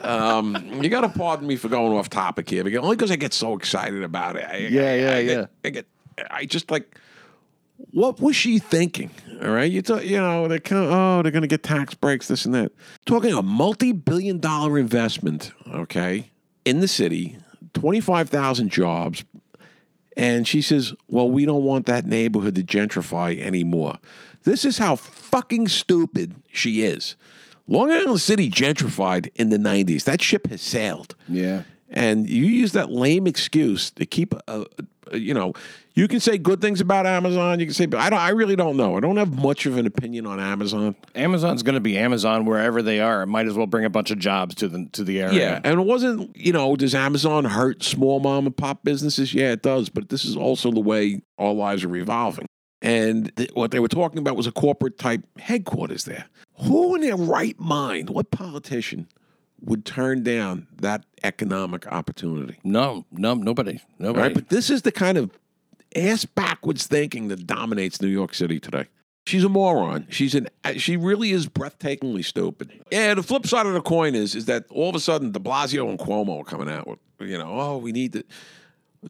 Um, 0.01 0.81
you 0.83 0.88
got 0.88 1.01
to 1.03 1.09
pardon 1.09 1.47
me 1.47 1.57
for 1.57 1.69
going 1.69 1.92
off 1.97 2.09
topic 2.09 2.49
here, 2.49 2.62
because, 2.64 2.81
only 2.83 2.97
because 2.97 3.11
I 3.11 3.16
get 3.16 3.35
so 3.35 3.55
excited 3.55 4.03
about 4.03 4.37
it. 4.37 4.45
I, 4.49 4.57
Yeah, 4.59 4.83
I- 4.83 4.95
yeah, 4.95 5.11
I 5.11 5.19
yeah. 5.19 5.35
Get, 5.35 5.51
I 5.64 5.71
get. 5.71 5.87
I 6.31 6.45
just 6.47 6.71
like 6.71 6.99
what 7.77 8.21
was 8.21 8.37
she 8.37 8.59
thinking? 8.59 9.11
All 9.43 9.51
right, 9.51 9.71
you 9.71 9.83
talk, 9.83 10.05
you 10.05 10.17
know 10.19 10.49
they 10.49 10.59
kind 10.59 10.85
of 10.85 10.93
oh 10.93 11.23
they're 11.23 11.33
going 11.33 11.43
to 11.43 11.49
get 11.49 11.62
tax 11.62 11.95
breaks, 11.95 12.29
this 12.29 12.45
and 12.45 12.55
that. 12.55 12.73
Talking 13.05 13.33
a 13.35 13.43
multi-billion 13.43 14.41
dollar 14.41 14.79
investment, 14.79 15.53
okay, 15.69 16.31
in 16.65 16.81
the 16.81 16.89
city, 16.89 17.39
twenty 17.75 18.01
five 18.01 18.29
thousand 18.31 18.71
jobs, 18.71 19.25
and 20.17 20.49
she 20.49 20.62
says, 20.62 20.95
"Well, 21.09 21.31
we 21.31 21.45
don't 21.45 21.65
want 21.65 21.87
that 21.87 22.07
neighborhood 22.07 22.55
to 22.57 22.62
gentrify 22.62 23.39
anymore." 23.39 23.99
This 24.45 24.65
is 24.65 24.79
how 24.79 24.97
fucking 24.97 25.69
stupid 25.69 26.37
she 26.53 26.83
is. 26.83 27.17
Long 27.67 27.91
Island 27.91 28.21
City 28.21 28.49
gentrified 28.49 29.29
in 29.35 29.51
the 29.51 29.59
'90s. 29.59 30.05
That 30.05 30.23
ship 30.23 30.47
has 30.49 30.62
sailed. 30.62 31.15
Yeah. 31.29 31.62
And 31.89 32.29
you 32.29 32.45
use 32.47 32.73
that 32.73 32.91
lame 32.91 33.27
excuse 33.29 33.91
to 33.93 34.07
keep, 34.07 34.35
a, 34.35 34.41
a- 34.49 34.67
you 35.12 35.35
know, 35.35 35.53
you 35.95 36.09
can 36.09 36.21
say 36.21 36.38
good 36.38 36.61
things 36.61 36.81
about 36.81 37.07
Amazon. 37.07 37.59
You 37.61 37.66
can 37.66 37.75
say, 37.75 37.87
but 37.87 38.01
I 38.01 38.11
don't. 38.11 38.19
I 38.19 38.31
really 38.31 38.57
don't 38.57 38.77
know. 38.77 38.97
I 38.97 39.01
don't 39.01 39.16
have 39.16 39.35
much 39.35 39.66
of 39.66 39.79
an 39.79 39.87
opinion 39.87 40.27
on 40.27 40.38
Amazon. 40.38 40.95
Amazon's 41.14 41.62
going 41.62 41.75
to 41.75 41.81
be 41.81 41.97
Amazon 41.97 42.45
wherever 42.45 42.83
they 42.83 43.01
are. 43.01 43.23
It 43.23 43.27
might 43.27 43.47
as 43.47 43.55
well 43.55 43.66
bring 43.66 43.85
a 43.85 43.90
bunch 43.90 44.11
of 44.11 44.19
jobs 44.19 44.55
to 44.57 44.69
the 44.69 44.88
to 44.92 45.05
the 45.05 45.21
area. 45.21 45.38
Yeah, 45.38 45.61
and 45.64 45.81
it 45.81 45.85
wasn't. 45.85 46.37
You 46.37 46.53
know, 46.53 46.77
does 46.77 46.95
Amazon 46.95 47.45
hurt 47.45 47.83
small 47.83 48.21
mom 48.21 48.47
and 48.47 48.57
pop 48.57 48.85
businesses? 48.85 49.33
Yeah, 49.33 49.53
it 49.53 49.62
does. 49.62 49.88
But 49.88 50.09
this 50.09 50.25
is 50.25 50.37
also 50.37 50.71
the 50.71 50.81
way 50.81 51.23
our 51.38 51.53
lives 51.53 51.85
are 51.85 51.88
revolving. 51.88 52.47
And 52.83 53.35
th- 53.37 53.51
what 53.55 53.71
they 53.71 53.81
were 53.81 53.88
talking 53.88 54.19
about 54.19 54.37
was 54.37 54.47
a 54.47 54.53
corporate 54.53 54.99
type 54.99 55.23
headquarters 55.38 56.05
there. 56.05 56.27
Who 56.62 56.95
in 56.95 57.01
their 57.01 57.16
right 57.16 57.59
mind, 57.59 58.11
what 58.11 58.31
politician 58.31 59.09
would 59.66 59.85
turn 59.85 60.22
down 60.22 60.68
that 60.81 61.05
economic 61.22 61.87
opportunity? 61.88 62.59
No, 62.64 63.05
no, 63.11 63.35
nobody, 63.35 63.81
nobody. 63.98 64.22
right, 64.22 64.35
but 64.35 64.48
this 64.48 64.70
is 64.70 64.83
the 64.83 64.92
kind 64.92 65.18
of 65.18 65.31
ass 65.94 66.24
backwards 66.24 66.87
thinking 66.87 67.29
that 67.29 67.46
dominates 67.46 68.00
New 68.00 68.09
York 68.09 68.33
City 68.33 68.59
today. 68.59 68.87
She's 69.26 69.42
a 69.42 69.48
moron. 69.48 70.07
She's 70.09 70.37
an. 70.37 70.48
She 70.76 70.96
really 70.96 71.33
is 71.33 71.48
breathtakingly 71.48 72.24
stupid. 72.24 72.70
Yeah. 72.92 73.14
The 73.14 73.24
flip 73.24 73.44
side 73.44 73.66
of 73.66 73.74
the 73.74 73.81
coin 73.81 74.14
is 74.14 74.37
is 74.37 74.44
that 74.44 74.66
all 74.70 74.88
of 74.88 74.94
a 74.94 75.00
sudden 75.00 75.33
De 75.33 75.40
Blasio 75.40 75.90
and 75.90 75.98
Cuomo 75.98 76.40
are 76.42 76.44
coming 76.44 76.70
out 76.70 76.87
with 76.87 77.00
you 77.18 77.37
know 77.37 77.48
oh 77.48 77.79
we 77.79 77.90
need 77.90 78.12
to 78.12 78.24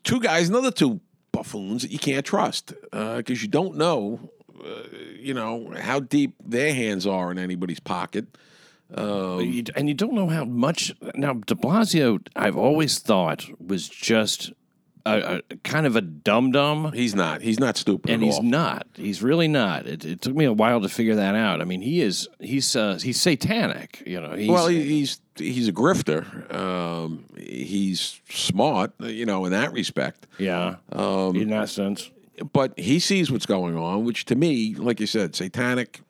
two 0.04 0.20
guys 0.20 0.48
another 0.48 0.70
two 0.70 1.00
buffoons 1.32 1.82
that 1.82 1.90
you 1.90 1.98
can't 1.98 2.24
trust 2.24 2.72
because 2.90 3.42
you 3.42 3.48
don't 3.48 3.76
know 3.76 4.30
uh, 4.64 4.82
you 5.18 5.34
know 5.34 5.70
how 5.78 6.00
deep 6.00 6.34
their 6.42 6.72
hands 6.72 7.06
are 7.06 7.30
in 7.30 7.38
anybody's 7.38 7.80
pocket. 7.80 8.26
You- 8.90 9.64
and 9.74 9.88
you 9.88 9.94
don't 9.94 10.12
know 10.14 10.28
how 10.28 10.44
much. 10.44 10.92
Now, 11.14 11.34
De 11.34 11.54
Blasio, 11.54 12.20
I've 12.36 12.56
always 12.56 12.98
thought 12.98 13.46
was 13.60 13.88
just 13.88 14.52
a, 15.04 15.42
a 15.50 15.56
kind 15.64 15.86
of 15.86 15.94
a 15.96 16.00
dum 16.00 16.50
dum. 16.52 16.92
He's 16.92 17.14
not. 17.14 17.40
He's 17.42 17.60
not 17.60 17.76
stupid. 17.76 18.10
and 18.10 18.22
he's 18.22 18.36
all. 18.36 18.42
not. 18.42 18.86
He's 18.96 19.22
really 19.22 19.48
not. 19.48 19.86
It, 19.86 20.04
it 20.04 20.20
took 20.20 20.34
me 20.34 20.44
a 20.44 20.52
while 20.52 20.80
to 20.80 20.88
figure 20.88 21.14
that 21.16 21.34
out. 21.34 21.60
I 21.60 21.64
mean, 21.64 21.80
he 21.80 22.00
is. 22.00 22.28
He's. 22.40 22.74
Uh, 22.76 22.98
he's 23.02 23.20
satanic. 23.20 24.02
You 24.06 24.20
know. 24.20 24.32
He's, 24.32 24.48
well, 24.48 24.66
he, 24.68 24.82
he's 24.82 25.20
he's 25.36 25.68
a 25.68 25.72
grifter. 25.72 26.52
Um, 26.54 27.24
he's 27.36 28.20
smart, 28.28 28.92
you 29.00 29.26
know, 29.26 29.44
in 29.44 29.52
that 29.52 29.72
respect. 29.72 30.26
yeah. 30.38 30.76
Um, 30.92 31.36
in 31.36 31.50
that 31.50 31.68
sense. 31.68 32.10
But 32.52 32.78
he 32.78 32.98
sees 32.98 33.30
what's 33.30 33.46
going 33.46 33.76
on, 33.76 34.04
which 34.04 34.24
to 34.26 34.34
me, 34.34 34.74
like 34.74 35.00
you 35.00 35.06
said, 35.06 35.34
satanic, 35.34 36.00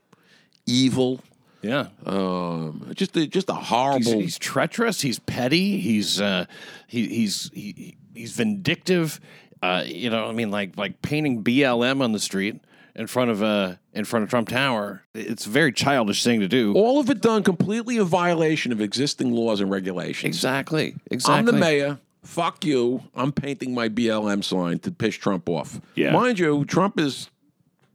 evil, 0.66 1.20
Yeah. 1.62 1.88
um, 2.04 2.90
just 2.94 3.16
a, 3.16 3.26
just 3.26 3.48
a 3.50 3.54
He's, 3.54 3.66
horrible. 3.68 4.20
he's 4.20 4.38
treacherous. 4.38 5.00
He's 5.00 5.18
petty. 5.18 5.78
He's 5.80 6.20
uh, 6.20 6.46
he, 6.86 7.06
he's 7.08 7.50
he, 7.52 7.96
he's 8.14 8.32
vindictive. 8.32 9.20
Uh, 9.62 9.82
you 9.86 10.10
know, 10.10 10.26
I 10.26 10.32
mean, 10.32 10.50
like 10.50 10.76
like 10.76 11.02
painting 11.02 11.42
BLM 11.42 12.02
on 12.02 12.12
the 12.12 12.18
street 12.20 12.60
in 12.94 13.06
front 13.06 13.30
of 13.30 13.42
uh 13.42 13.74
in 13.94 14.04
front 14.04 14.22
of 14.24 14.30
Trump 14.30 14.48
Tower. 14.48 15.02
It's 15.14 15.46
a 15.46 15.50
very 15.50 15.72
childish 15.72 16.22
thing 16.22 16.40
to 16.40 16.48
do. 16.48 16.72
all 16.74 17.00
of 17.00 17.10
it 17.10 17.20
done 17.20 17.42
completely 17.42 17.96
in 17.96 18.04
violation 18.04 18.70
of 18.72 18.80
existing 18.80 19.32
laws 19.32 19.60
and 19.60 19.70
regulations. 19.70 20.34
Exactly. 20.36 20.94
Exactly. 21.10 21.38
I'm 21.38 21.44
the 21.46 21.52
mayor. 21.52 21.98
Fuck 22.22 22.64
you. 22.64 23.02
I'm 23.14 23.32
painting 23.32 23.72
my 23.74 23.88
BLM 23.88 24.42
sign 24.44 24.78
to 24.80 24.90
piss 24.90 25.14
Trump 25.14 25.48
off. 25.48 25.80
Yeah. 25.94 26.12
Mind 26.12 26.38
you, 26.38 26.64
Trump 26.64 26.98
is 26.98 27.30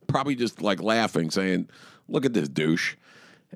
probably 0.07 0.35
just 0.35 0.61
like 0.61 0.81
laughing, 0.81 1.31
saying, 1.31 1.69
"Look 2.07 2.25
at 2.25 2.33
this 2.33 2.47
douche." 2.47 2.95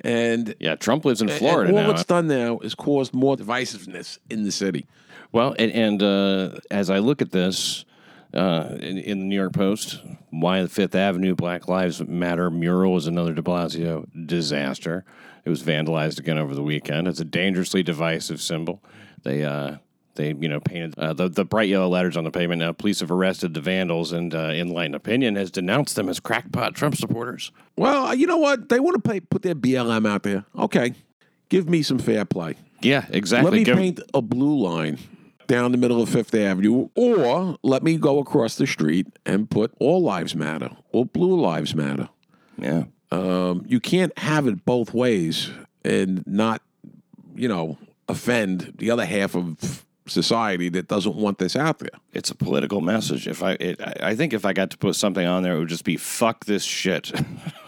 And 0.01 0.55
Yeah, 0.59 0.75
Trump 0.75 1.05
lives 1.05 1.21
in 1.21 1.29
Florida 1.29 1.71
all 1.73 1.83
now. 1.83 1.91
it's 1.91 2.03
done 2.05 2.27
now 2.27 2.59
is 2.59 2.75
caused 2.75 3.13
more 3.13 3.35
divisiveness 3.35 4.17
in 4.29 4.43
the 4.43 4.51
city. 4.51 4.85
Well, 5.31 5.55
and, 5.57 5.71
and 5.71 6.03
uh, 6.03 6.59
as 6.71 6.89
I 6.89 6.99
look 6.99 7.21
at 7.21 7.31
this 7.31 7.85
uh, 8.33 8.75
in, 8.79 8.97
in 8.97 9.19
the 9.19 9.25
New 9.25 9.35
York 9.35 9.53
Post, 9.53 10.01
why 10.29 10.61
the 10.61 10.69
Fifth 10.69 10.95
Avenue 10.95 11.35
Black 11.35 11.67
Lives 11.67 12.01
Matter 12.05 12.49
mural 12.49 12.97
is 12.97 13.07
another 13.07 13.33
De 13.33 13.41
Blasio 13.41 14.05
disaster. 14.27 15.05
It 15.45 15.49
was 15.49 15.63
vandalized 15.63 16.19
again 16.19 16.37
over 16.37 16.53
the 16.55 16.63
weekend. 16.63 17.07
It's 17.07 17.19
a 17.19 17.25
dangerously 17.25 17.83
divisive 17.83 18.41
symbol. 18.41 18.83
They 19.23 19.43
uh, 19.43 19.77
they 20.15 20.33
you 20.39 20.49
know 20.49 20.59
painted 20.59 20.97
uh, 20.97 21.13
the 21.13 21.29
the 21.29 21.45
bright 21.45 21.69
yellow 21.69 21.87
letters 21.87 22.17
on 22.17 22.23
the 22.23 22.31
pavement. 22.31 22.59
Now, 22.59 22.71
police 22.71 22.99
have 23.01 23.11
arrested 23.11 23.53
the 23.53 23.61
vandals, 23.61 24.11
and 24.11 24.33
uh, 24.33 24.49
Enlightened 24.53 24.95
Opinion 24.95 25.35
has 25.35 25.51
denounced 25.51 25.95
them 25.95 26.09
as 26.09 26.19
crackpot 26.19 26.75
Trump 26.75 26.95
supporters. 26.95 27.51
Well, 27.77 28.13
you 28.15 28.27
know 28.27 28.37
what? 28.37 28.69
They 28.69 28.79
want 28.79 29.01
to 29.03 29.09
pay, 29.09 29.19
put 29.19 29.41
their 29.41 29.55
BLM 29.55 30.07
out 30.07 30.23
there. 30.23 30.45
Okay, 30.57 30.93
give 31.49 31.69
me 31.69 31.81
some 31.83 31.99
fair 31.99 32.25
play. 32.25 32.55
Yeah, 32.81 33.05
exactly. 33.09 33.51
Let 33.51 33.57
me 33.57 33.63
Give- 33.63 33.77
paint 33.77 33.99
a 34.13 34.21
blue 34.21 34.57
line 34.59 34.99
down 35.47 35.71
the 35.71 35.77
middle 35.77 36.01
of 36.01 36.09
Fifth 36.09 36.33
Avenue, 36.33 36.89
or 36.95 37.57
let 37.61 37.83
me 37.83 37.97
go 37.97 38.17
across 38.19 38.55
the 38.55 38.65
street 38.65 39.07
and 39.25 39.49
put 39.49 39.71
all 39.79 40.01
lives 40.01 40.35
matter 40.35 40.71
or 40.91 41.05
blue 41.05 41.39
lives 41.39 41.75
matter. 41.75 42.09
yeah. 42.57 42.85
Um, 43.11 43.63
you 43.67 43.79
can't 43.79 44.17
have 44.17 44.47
it 44.47 44.65
both 44.65 44.91
ways 44.93 45.51
and 45.85 46.25
not, 46.25 46.61
you 47.35 47.47
know, 47.47 47.77
offend 48.09 48.73
the 48.79 48.89
other 48.89 49.05
half 49.05 49.35
of 49.35 49.84
society 50.07 50.69
that 50.69 50.87
doesn't 50.87 51.15
want 51.15 51.37
this 51.37 51.55
out 51.55 51.79
there. 51.79 51.89
It's 52.13 52.29
a 52.31 52.35
political 52.35 52.81
message. 52.81 53.27
If 53.27 53.43
I, 53.43 53.51
it, 53.53 53.79
I 54.01 54.15
think 54.15 54.33
if 54.33 54.45
I 54.45 54.53
got 54.53 54.69
to 54.71 54.77
put 54.77 54.95
something 54.95 55.25
on 55.25 55.43
there, 55.43 55.55
it 55.55 55.59
would 55.59 55.69
just 55.69 55.83
be 55.85 55.97
"fuck 55.97 56.45
this 56.45 56.63
shit." 56.63 57.11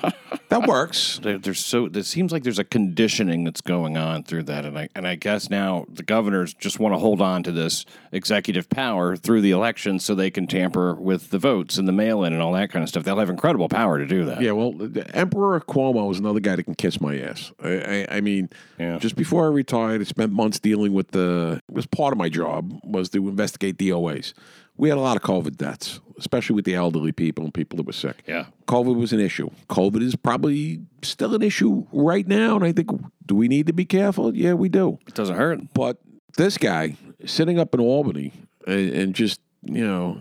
That 0.49 0.65
works. 0.67 1.19
there, 1.23 1.37
there's 1.37 1.63
so 1.63 1.85
it 1.85 2.05
seems 2.05 2.31
like 2.31 2.43
there's 2.43 2.59
a 2.59 2.63
conditioning 2.63 3.43
that's 3.43 3.61
going 3.61 3.97
on 3.97 4.23
through 4.23 4.43
that, 4.43 4.65
and 4.65 4.77
I 4.77 4.89
and 4.95 5.07
I 5.07 5.15
guess 5.15 5.49
now 5.49 5.85
the 5.89 6.03
governors 6.03 6.53
just 6.53 6.79
want 6.79 6.93
to 6.95 6.99
hold 6.99 7.21
on 7.21 7.43
to 7.43 7.51
this 7.51 7.85
executive 8.11 8.69
power 8.69 9.15
through 9.15 9.41
the 9.41 9.51
election 9.51 9.99
so 9.99 10.15
they 10.15 10.31
can 10.31 10.47
tamper 10.47 10.95
with 10.95 11.31
the 11.31 11.39
votes 11.39 11.77
and 11.77 11.87
the 11.87 11.91
mail-in 11.91 12.33
and 12.33 12.41
all 12.41 12.53
that 12.53 12.71
kind 12.71 12.83
of 12.83 12.89
stuff. 12.89 13.03
They'll 13.03 13.19
have 13.19 13.29
incredible 13.29 13.67
power 13.69 13.97
to 13.97 14.05
do 14.05 14.25
that. 14.25 14.41
Yeah, 14.41 14.51
well, 14.51 14.71
the 14.71 15.05
Emperor 15.15 15.59
Cuomo 15.59 16.09
is 16.11 16.19
another 16.19 16.39
guy 16.39 16.55
that 16.55 16.63
can 16.63 16.75
kiss 16.75 17.01
my 17.01 17.17
ass. 17.19 17.51
I, 17.61 17.69
I, 17.69 18.07
I 18.17 18.21
mean, 18.21 18.49
Yeah. 18.79 18.99
just 18.99 19.15
before 19.15 19.45
I 19.45 19.49
retired, 19.49 20.01
I 20.01 20.05
spent 20.05 20.31
months 20.31 20.59
dealing 20.59 20.93
with 20.93 21.11
the. 21.11 21.61
It 21.67 21.73
was 21.73 21.85
part 21.85 22.13
of 22.13 22.17
my 22.17 22.26
job 22.29 22.79
was 22.83 23.09
to 23.09 23.27
investigate 23.27 23.77
DOAs. 23.77 24.33
We 24.77 24.89
had 24.89 24.97
a 24.97 25.01
lot 25.01 25.15
of 25.17 25.23
COVID 25.23 25.57
deaths, 25.57 25.99
especially 26.19 26.55
with 26.55 26.65
the 26.65 26.75
elderly 26.75 27.11
people 27.11 27.43
and 27.43 27.53
people 27.53 27.77
that 27.77 27.85
were 27.87 27.93
sick. 27.93 28.23
Yeah. 28.27 28.45
COVID 28.67 28.95
was 28.95 29.11
an 29.11 29.19
issue. 29.19 29.49
COVID 29.69 30.03
is 30.03 30.15
probably 30.15 30.81
still 31.01 31.33
an 31.33 31.41
issue 31.41 31.85
right 31.91 32.27
now, 32.27 32.55
and 32.57 32.63
I 32.63 32.71
think 32.73 32.89
do 33.25 33.35
we 33.35 33.47
need 33.47 33.65
to 33.67 33.73
be 33.73 33.85
careful? 33.85 34.35
Yeah, 34.35 34.53
we 34.53 34.69
do. 34.69 34.99
It 35.07 35.15
doesn't 35.15 35.35
hurt. 35.35 35.73
But 35.73 35.97
this 36.37 36.57
guy 36.57 36.95
sitting 37.25 37.59
up 37.59 37.73
in 37.73 37.79
Albany 37.79 38.33
and, 38.67 38.89
and 38.91 39.15
just 39.15 39.41
you 39.63 39.85
know 39.85 40.17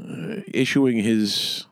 issuing 0.49 0.97
his 0.99 1.67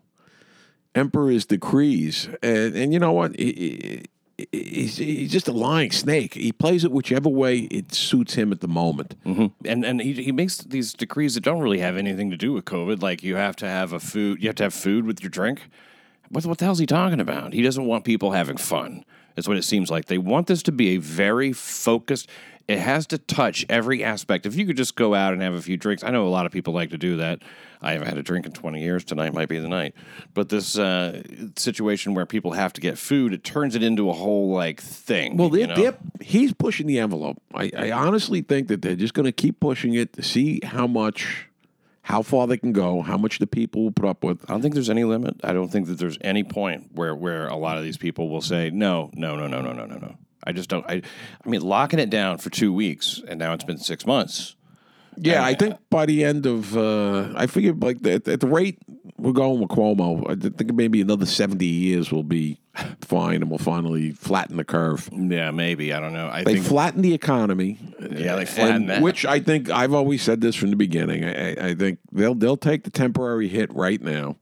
emperor's 0.94 1.46
decrees, 1.46 2.28
and 2.42 2.74
and 2.76 2.92
you 2.92 2.98
know 2.98 3.12
what? 3.12 3.38
He- 3.38 3.52
he- 3.52 4.02
He's, 4.50 4.96
he's 4.96 5.30
just 5.30 5.46
a 5.46 5.52
lying 5.52 5.92
snake. 5.92 6.34
He 6.34 6.50
plays 6.50 6.82
it 6.84 6.90
whichever 6.90 7.28
way 7.28 7.60
it 7.70 7.94
suits 7.94 8.34
him 8.34 8.50
at 8.50 8.60
the 8.60 8.68
moment. 8.68 9.14
Mm-hmm. 9.24 9.46
and 9.64 9.84
and 9.84 10.00
he, 10.00 10.12
he 10.14 10.32
makes 10.32 10.58
these 10.58 10.92
decrees 10.92 11.34
that 11.34 11.42
don't 11.42 11.60
really 11.60 11.78
have 11.78 11.96
anything 11.96 12.30
to 12.30 12.36
do 12.36 12.52
with 12.52 12.64
COVID. 12.64 13.00
Like 13.00 13.22
you 13.22 13.36
have 13.36 13.54
to 13.56 13.68
have 13.68 13.92
a 13.92 14.00
food, 14.00 14.42
you 14.42 14.48
have 14.48 14.56
to 14.56 14.64
have 14.64 14.74
food 14.74 15.06
with 15.06 15.22
your 15.22 15.30
drink. 15.30 15.62
What 16.30 16.44
what 16.46 16.58
the 16.58 16.64
hell's 16.64 16.80
he 16.80 16.86
talking 16.86 17.20
about? 17.20 17.52
He 17.52 17.62
doesn't 17.62 17.86
want 17.86 18.04
people 18.04 18.32
having 18.32 18.56
fun. 18.56 19.04
That's 19.34 19.48
what 19.48 19.56
it 19.56 19.64
seems 19.64 19.90
like. 19.90 20.06
They 20.06 20.18
want 20.18 20.46
this 20.46 20.62
to 20.64 20.72
be 20.72 20.90
a 20.90 20.96
very 20.98 21.52
focused. 21.52 22.28
It 22.66 22.78
has 22.78 23.06
to 23.08 23.18
touch 23.18 23.66
every 23.68 24.02
aspect. 24.02 24.46
If 24.46 24.56
you 24.56 24.64
could 24.64 24.78
just 24.78 24.96
go 24.96 25.14
out 25.14 25.34
and 25.34 25.42
have 25.42 25.52
a 25.52 25.60
few 25.60 25.76
drinks, 25.76 26.02
I 26.02 26.10
know 26.10 26.26
a 26.26 26.30
lot 26.30 26.46
of 26.46 26.52
people 26.52 26.72
like 26.72 26.90
to 26.90 26.98
do 26.98 27.18
that. 27.18 27.42
I 27.82 27.92
haven't 27.92 28.08
had 28.08 28.16
a 28.16 28.22
drink 28.22 28.46
in 28.46 28.52
20 28.52 28.80
years. 28.80 29.04
Tonight 29.04 29.34
might 29.34 29.50
be 29.50 29.58
the 29.58 29.68
night. 29.68 29.94
But 30.32 30.48
this 30.48 30.78
uh, 30.78 31.22
situation 31.56 32.14
where 32.14 32.24
people 32.24 32.52
have 32.52 32.72
to 32.74 32.80
get 32.80 32.96
food, 32.96 33.34
it 33.34 33.44
turns 33.44 33.74
it 33.74 33.82
into 33.82 34.08
a 34.08 34.14
whole 34.14 34.48
like 34.48 34.80
thing. 34.80 35.36
Well, 35.36 35.50
they're, 35.50 35.60
you 35.60 35.66
know? 35.66 35.74
they're, 35.74 35.98
he's 36.22 36.54
pushing 36.54 36.86
the 36.86 36.98
envelope. 36.98 37.36
I, 37.52 37.70
I 37.76 37.90
honestly 37.90 38.40
think 38.40 38.68
that 38.68 38.80
they're 38.80 38.96
just 38.96 39.12
going 39.12 39.26
to 39.26 39.32
keep 39.32 39.60
pushing 39.60 39.92
it 39.92 40.14
to 40.14 40.22
see 40.22 40.60
how 40.64 40.86
much, 40.86 41.48
how 42.00 42.22
far 42.22 42.46
they 42.46 42.56
can 42.56 42.72
go, 42.72 43.02
how 43.02 43.18
much 43.18 43.38
the 43.38 43.46
people 43.46 43.84
will 43.84 43.92
put 43.92 44.06
up 44.06 44.24
with. 44.24 44.42
I 44.48 44.54
don't 44.54 44.62
think 44.62 44.72
there's 44.72 44.88
any 44.88 45.04
limit. 45.04 45.36
I 45.44 45.52
don't 45.52 45.68
think 45.68 45.86
that 45.88 45.98
there's 45.98 46.16
any 46.22 46.44
point 46.44 46.92
where 46.94 47.14
where 47.14 47.46
a 47.48 47.56
lot 47.56 47.76
of 47.76 47.84
these 47.84 47.98
people 47.98 48.30
will 48.30 48.40
say 48.40 48.70
no, 48.70 49.10
no, 49.12 49.36
no, 49.36 49.46
no, 49.46 49.60
no, 49.60 49.74
no, 49.74 49.84
no, 49.84 49.96
no. 49.98 50.16
I 50.44 50.52
just 50.52 50.68
don't. 50.68 50.84
I, 50.88 51.02
I 51.44 51.48
mean, 51.48 51.62
locking 51.62 51.98
it 51.98 52.10
down 52.10 52.38
for 52.38 52.50
two 52.50 52.72
weeks, 52.72 53.20
and 53.26 53.38
now 53.38 53.52
it's 53.54 53.64
been 53.64 53.78
six 53.78 54.06
months. 54.06 54.56
Yeah, 55.16 55.44
I 55.44 55.54
think 55.54 55.76
by 55.90 56.06
the 56.06 56.24
end 56.24 56.44
of, 56.44 56.76
uh, 56.76 57.32
I 57.36 57.46
figure 57.46 57.72
like 57.72 58.02
the, 58.02 58.14
at 58.14 58.40
the 58.40 58.48
rate 58.48 58.78
we're 59.16 59.30
going 59.32 59.60
with 59.60 59.68
Cuomo, 59.70 60.28
I 60.28 60.34
think 60.34 60.74
maybe 60.74 61.00
another 61.00 61.24
70 61.24 61.64
years 61.64 62.10
will 62.10 62.24
be 62.24 62.58
fine 63.00 63.36
and 63.36 63.48
we'll 63.48 63.58
finally 63.60 64.10
flatten 64.10 64.56
the 64.56 64.64
curve. 64.64 65.08
Yeah, 65.12 65.52
maybe. 65.52 65.92
I 65.92 66.00
don't 66.00 66.14
know. 66.14 66.28
I 66.28 66.42
They 66.42 66.54
think. 66.54 66.66
flatten 66.66 67.02
the 67.02 67.14
economy. 67.14 67.78
Yeah, 68.00 68.34
they 68.34 68.44
flatten 68.44 68.74
and- 68.74 68.90
that. 68.90 69.02
Which 69.02 69.24
I 69.24 69.38
think 69.38 69.70
I've 69.70 69.94
always 69.94 70.20
said 70.20 70.40
this 70.40 70.56
from 70.56 70.70
the 70.70 70.76
beginning. 70.76 71.24
I, 71.24 71.52
I, 71.52 71.66
I 71.68 71.74
think 71.76 72.00
they'll 72.10 72.34
they'll 72.34 72.56
take 72.56 72.82
the 72.82 72.90
temporary 72.90 73.46
hit 73.46 73.72
right 73.72 74.02
now 74.02 74.34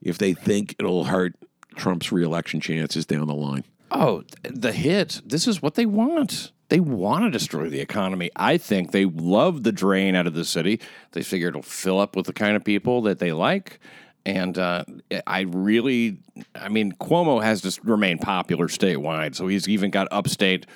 if 0.00 0.18
they 0.18 0.32
think 0.32 0.76
it'll 0.78 1.04
hurt 1.04 1.34
Trump's 1.74 2.12
reelection 2.12 2.60
chances 2.60 3.04
down 3.04 3.26
the 3.26 3.34
line. 3.34 3.64
Oh, 3.94 4.24
the 4.42 4.72
hit. 4.72 5.22
This 5.24 5.46
is 5.46 5.62
what 5.62 5.74
they 5.74 5.86
want. 5.86 6.52
They 6.68 6.80
want 6.80 7.24
to 7.24 7.30
destroy 7.30 7.68
the 7.68 7.80
economy. 7.80 8.30
I 8.36 8.58
think 8.58 8.90
they 8.90 9.04
love 9.04 9.62
the 9.62 9.72
drain 9.72 10.14
out 10.14 10.26
of 10.26 10.34
the 10.34 10.44
city. 10.44 10.80
They 11.12 11.22
figure 11.22 11.48
it'll 11.48 11.62
fill 11.62 12.00
up 12.00 12.16
with 12.16 12.26
the 12.26 12.32
kind 12.32 12.56
of 12.56 12.64
people 12.64 13.02
that 13.02 13.18
they 13.18 13.32
like. 13.32 13.78
And 14.26 14.58
uh, 14.58 14.84
I 15.26 15.40
really, 15.42 16.18
I 16.54 16.68
mean, 16.68 16.92
Cuomo 16.92 17.42
has 17.42 17.60
to 17.62 17.80
remain 17.84 18.18
popular 18.18 18.68
statewide. 18.68 19.34
So 19.34 19.46
he's 19.46 19.68
even 19.68 19.90
got 19.90 20.08
upstate. 20.10 20.66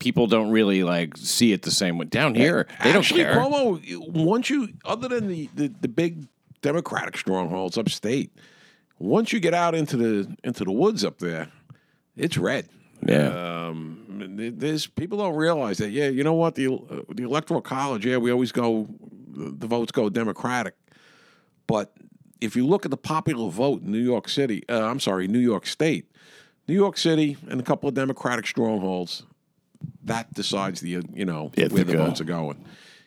People 0.00 0.26
don't 0.26 0.50
really 0.50 0.82
like 0.82 1.16
see 1.16 1.52
it 1.52 1.62
the 1.62 1.70
same 1.70 1.98
way 1.98 2.06
down 2.06 2.34
here. 2.34 2.66
They 2.82 2.92
don't 2.92 3.02
Actually, 3.02 3.22
care. 3.22 3.36
Cuomo, 3.36 4.08
once 4.08 4.50
you, 4.50 4.68
other 4.84 5.08
than 5.08 5.28
the, 5.28 5.48
the, 5.54 5.68
the 5.80 5.88
big 5.88 6.26
Democratic 6.60 7.16
strongholds 7.16 7.78
upstate, 7.78 8.32
once 8.98 9.32
you 9.32 9.38
get 9.38 9.54
out 9.54 9.76
into 9.76 9.96
the 9.96 10.36
into 10.42 10.64
the 10.64 10.72
woods 10.72 11.04
up 11.04 11.18
there, 11.18 11.48
it's 12.18 12.36
red. 12.36 12.68
yeah. 13.06 13.66
Um, 13.68 14.04
there's 14.56 14.86
people 14.86 15.18
don't 15.18 15.36
realize 15.36 15.78
that. 15.78 15.90
Yeah, 15.90 16.08
you 16.08 16.24
know 16.24 16.34
what? 16.34 16.54
The 16.56 16.66
uh, 16.72 16.78
the 17.10 17.22
electoral 17.24 17.60
college. 17.60 18.04
Yeah, 18.04 18.16
we 18.18 18.30
always 18.30 18.52
go. 18.52 18.88
The 19.30 19.66
votes 19.66 19.92
go 19.92 20.08
Democratic, 20.08 20.74
but 21.66 21.92
if 22.40 22.56
you 22.56 22.66
look 22.66 22.84
at 22.84 22.90
the 22.90 22.96
popular 22.96 23.50
vote 23.50 23.82
in 23.82 23.92
New 23.92 23.98
York 24.02 24.28
City, 24.28 24.64
uh, 24.68 24.84
I'm 24.84 25.00
sorry, 25.00 25.28
New 25.28 25.38
York 25.38 25.66
State, 25.66 26.10
New 26.66 26.74
York 26.74 26.96
City, 26.96 27.36
and 27.48 27.60
a 27.60 27.62
couple 27.62 27.88
of 27.88 27.94
Democratic 27.94 28.46
strongholds, 28.46 29.22
that 30.04 30.32
decides 30.34 30.80
the 30.80 30.96
uh, 30.96 31.02
you 31.14 31.24
know 31.24 31.52
If 31.56 31.72
where 31.72 31.84
the 31.84 31.92
go. 31.94 32.06
votes 32.06 32.20
are 32.20 32.24
going. 32.24 32.64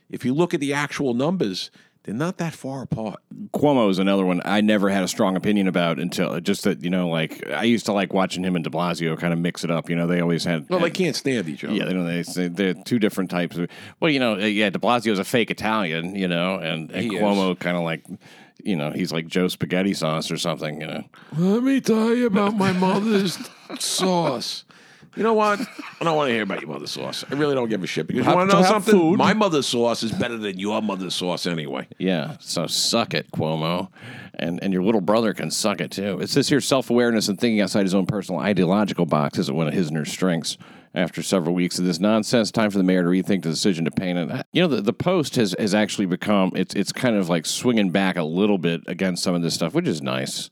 If 0.09 0.23
you 0.25 0.33
look 0.33 0.53
at 0.53 0.59
the 0.61 0.73
actual 0.73 1.13
numbers, 1.13 1.69
they're 2.03 2.15
not 2.15 2.37
that 2.39 2.53
far 2.53 2.81
apart. 2.81 3.21
Cuomo 3.53 3.89
is 3.89 3.99
another 3.99 4.25
one 4.25 4.41
I 4.43 4.61
never 4.61 4.89
had 4.89 5.03
a 5.03 5.07
strong 5.07 5.35
opinion 5.35 5.67
about 5.67 5.99
until 5.99 6.39
just 6.39 6.63
that 6.63 6.83
you 6.83 6.89
know 6.89 7.09
like 7.09 7.47
I 7.51 7.63
used 7.63 7.85
to 7.85 7.93
like 7.93 8.11
watching 8.13 8.43
him 8.43 8.55
and 8.55 8.63
De 8.63 8.69
Blasio 8.71 9.17
kind 9.19 9.33
of 9.33 9.39
mix 9.39 9.63
it 9.63 9.69
up. 9.71 9.89
You 9.89 9.95
know 9.95 10.07
they 10.07 10.19
always 10.19 10.43
had 10.43 10.67
Well, 10.69 10.79
had- 10.79 10.87
they 10.87 10.91
can't 11.03 11.15
stand 11.15 11.47
each 11.47 11.63
other. 11.63 11.73
Yeah, 11.73 11.85
they 11.85 11.93
don't. 11.93 12.05
They, 12.07 12.47
they're 12.47 12.73
two 12.73 12.97
different 12.99 13.29
types 13.29 13.57
of. 13.57 13.69
Well, 13.99 14.09
you 14.11 14.19
know, 14.19 14.33
uh, 14.33 14.45
yeah, 14.45 14.69
De 14.69 14.79
Blasio's 14.79 15.19
a 15.19 15.23
fake 15.23 15.51
Italian, 15.51 16.15
you 16.15 16.27
know, 16.27 16.55
and, 16.55 16.89
and 16.91 17.03
He. 17.03 17.09
Cuomo 17.11 17.57
kind 17.59 17.77
of 17.77 17.83
like, 17.83 18.03
you 18.63 18.75
know, 18.75 18.91
he's 18.91 19.11
like 19.11 19.27
Joe 19.27 19.47
Spaghetti 19.47 19.93
Sauce 19.93 20.31
or 20.31 20.37
something, 20.37 20.81
you 20.81 20.87
know. 20.87 21.03
Let 21.37 21.61
me 21.63 21.81
tell 21.81 22.15
you 22.15 22.25
about 22.25 22.55
my 22.55 22.71
mother's 22.73 23.37
sauce. 23.79 24.65
You 25.15 25.23
know 25.23 25.33
what? 25.33 25.59
I 25.99 26.03
don't 26.03 26.15
want 26.15 26.29
to 26.29 26.33
hear 26.33 26.43
about 26.43 26.61
your 26.61 26.69
mother's 26.69 26.91
sauce. 26.91 27.25
I 27.29 27.35
really 27.35 27.53
don't 27.55 27.69
give 27.69 27.83
a 27.83 27.87
shit 27.87 28.07
because 28.07 28.19
you 28.19 28.23
Have 28.23 28.35
want 28.35 28.49
to 28.49 28.55
to 28.55 28.61
know 28.61 28.63
have 28.67 28.73
something? 28.83 28.93
food. 28.93 29.17
My 29.17 29.33
mother's 29.33 29.67
sauce 29.67 30.03
is 30.03 30.11
better 30.11 30.37
than 30.37 30.57
your 30.59 30.81
mother's 30.81 31.15
sauce 31.15 31.45
anyway. 31.45 31.87
Yeah, 31.97 32.37
so 32.39 32.65
suck 32.67 33.13
it, 33.13 33.29
Cuomo, 33.31 33.89
and 34.35 34.61
and 34.63 34.71
your 34.73 34.83
little 34.83 35.01
brother 35.01 35.33
can 35.33 35.51
suck 35.51 35.81
it 35.81 35.91
too. 35.91 36.19
It 36.21 36.29
says 36.29 36.47
here 36.49 36.61
self 36.61 36.89
awareness 36.89 37.27
and 37.27 37.39
thinking 37.39 37.61
outside 37.61 37.83
his 37.83 37.93
own 37.95 38.05
personal 38.05 38.39
ideological 38.41 39.05
box 39.05 39.37
isn't 39.37 39.55
one 39.55 39.67
of 39.67 39.73
his 39.73 39.87
and 39.89 39.97
her 39.97 40.05
strengths. 40.05 40.57
After 40.93 41.23
several 41.23 41.55
weeks 41.55 41.79
of 41.79 41.85
this 41.85 42.01
nonsense, 42.01 42.51
time 42.51 42.69
for 42.69 42.77
the 42.77 42.83
mayor 42.83 43.03
to 43.03 43.07
rethink 43.07 43.43
the 43.43 43.49
decision 43.49 43.85
to 43.85 43.91
paint 43.91 44.19
it. 44.19 44.45
You 44.51 44.61
know, 44.63 44.67
the, 44.67 44.81
the 44.81 44.91
post 44.91 45.37
has 45.37 45.55
has 45.57 45.73
actually 45.73 46.05
become 46.05 46.51
it's 46.53 46.75
it's 46.75 46.91
kind 46.91 47.15
of 47.15 47.29
like 47.29 47.45
swinging 47.45 47.91
back 47.91 48.17
a 48.17 48.23
little 48.23 48.57
bit 48.57 48.81
against 48.87 49.23
some 49.23 49.33
of 49.33 49.41
this 49.41 49.53
stuff, 49.53 49.73
which 49.73 49.87
is 49.87 50.01
nice. 50.01 50.49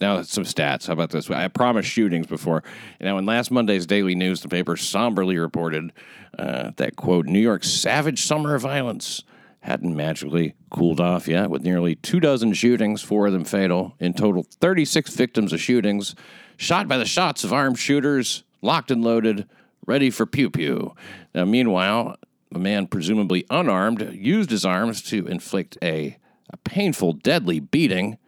Now 0.00 0.22
some 0.22 0.44
stats. 0.44 0.86
How 0.86 0.92
about 0.92 1.10
this? 1.10 1.30
I 1.30 1.48
promised 1.48 1.88
shootings 1.88 2.26
before. 2.26 2.62
Now, 3.00 3.18
in 3.18 3.26
last 3.26 3.50
Monday's 3.50 3.86
Daily 3.86 4.14
News, 4.14 4.40
the 4.40 4.48
paper 4.48 4.76
somberly 4.76 5.38
reported 5.38 5.92
uh, 6.38 6.70
that, 6.76 6.96
quote, 6.96 7.26
New 7.26 7.40
York's 7.40 7.70
savage 7.70 8.22
summer 8.22 8.54
of 8.54 8.62
violence 8.62 9.22
hadn't 9.60 9.94
magically 9.94 10.54
cooled 10.70 11.00
off 11.00 11.28
yet, 11.28 11.48
with 11.48 11.62
nearly 11.62 11.94
two 11.94 12.18
dozen 12.18 12.52
shootings, 12.52 13.00
four 13.00 13.26
of 13.26 13.32
them 13.32 13.44
fatal. 13.44 13.94
In 14.00 14.12
total, 14.12 14.42
36 14.42 15.14
victims 15.14 15.52
of 15.52 15.60
shootings, 15.60 16.14
shot 16.56 16.88
by 16.88 16.96
the 16.96 17.04
shots 17.04 17.44
of 17.44 17.52
armed 17.52 17.78
shooters, 17.78 18.42
locked 18.60 18.90
and 18.90 19.04
loaded, 19.04 19.48
ready 19.86 20.10
for 20.10 20.26
pew 20.26 20.50
pew. 20.50 20.94
Now, 21.34 21.44
meanwhile, 21.44 22.16
a 22.54 22.58
man 22.58 22.86
presumably 22.86 23.46
unarmed 23.50 24.12
used 24.12 24.50
his 24.50 24.64
arms 24.64 25.00
to 25.02 25.26
inflict 25.26 25.78
a, 25.82 26.18
a 26.50 26.56
painful, 26.58 27.14
deadly 27.14 27.60
beating 27.60 28.18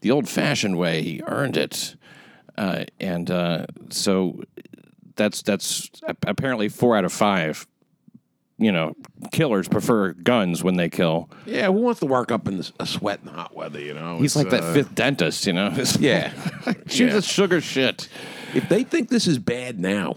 the 0.00 0.10
old 0.10 0.28
fashioned 0.28 0.78
way. 0.78 1.02
He 1.02 1.22
earned 1.26 1.56
it. 1.56 1.96
Uh, 2.56 2.84
and 2.98 3.30
uh, 3.30 3.66
so 3.90 4.42
that's 5.16 5.42
that's 5.42 5.90
apparently 6.26 6.68
four 6.68 6.96
out 6.96 7.04
of 7.04 7.12
five. 7.12 7.66
You 8.60 8.72
know, 8.72 8.96
killers 9.30 9.68
prefer 9.68 10.12
guns 10.14 10.64
when 10.64 10.74
they 10.76 10.88
kill. 10.88 11.30
Yeah, 11.46 11.66
who 11.66 11.74
wants 11.74 12.00
to 12.00 12.06
work 12.06 12.32
up 12.32 12.48
in 12.48 12.58
the, 12.58 12.72
a 12.80 12.86
sweat 12.86 13.20
in 13.22 13.28
hot 13.28 13.54
weather? 13.54 13.78
You 13.78 13.94
know, 13.94 14.18
He's 14.18 14.34
It's, 14.34 14.36
like 14.36 14.50
that 14.50 14.64
uh, 14.64 14.74
fifth 14.74 14.96
dentist, 14.96 15.46
you 15.46 15.52
know. 15.52 15.72
Yeah, 16.00 16.32
She's 16.88 17.00
Yeah. 17.12 17.16
a 17.18 17.22
sugar 17.22 17.60
shit. 17.60 18.08
If 18.54 18.68
they 18.68 18.82
think 18.82 19.10
this 19.10 19.28
is 19.28 19.38
bad 19.38 19.78
now, 19.78 20.16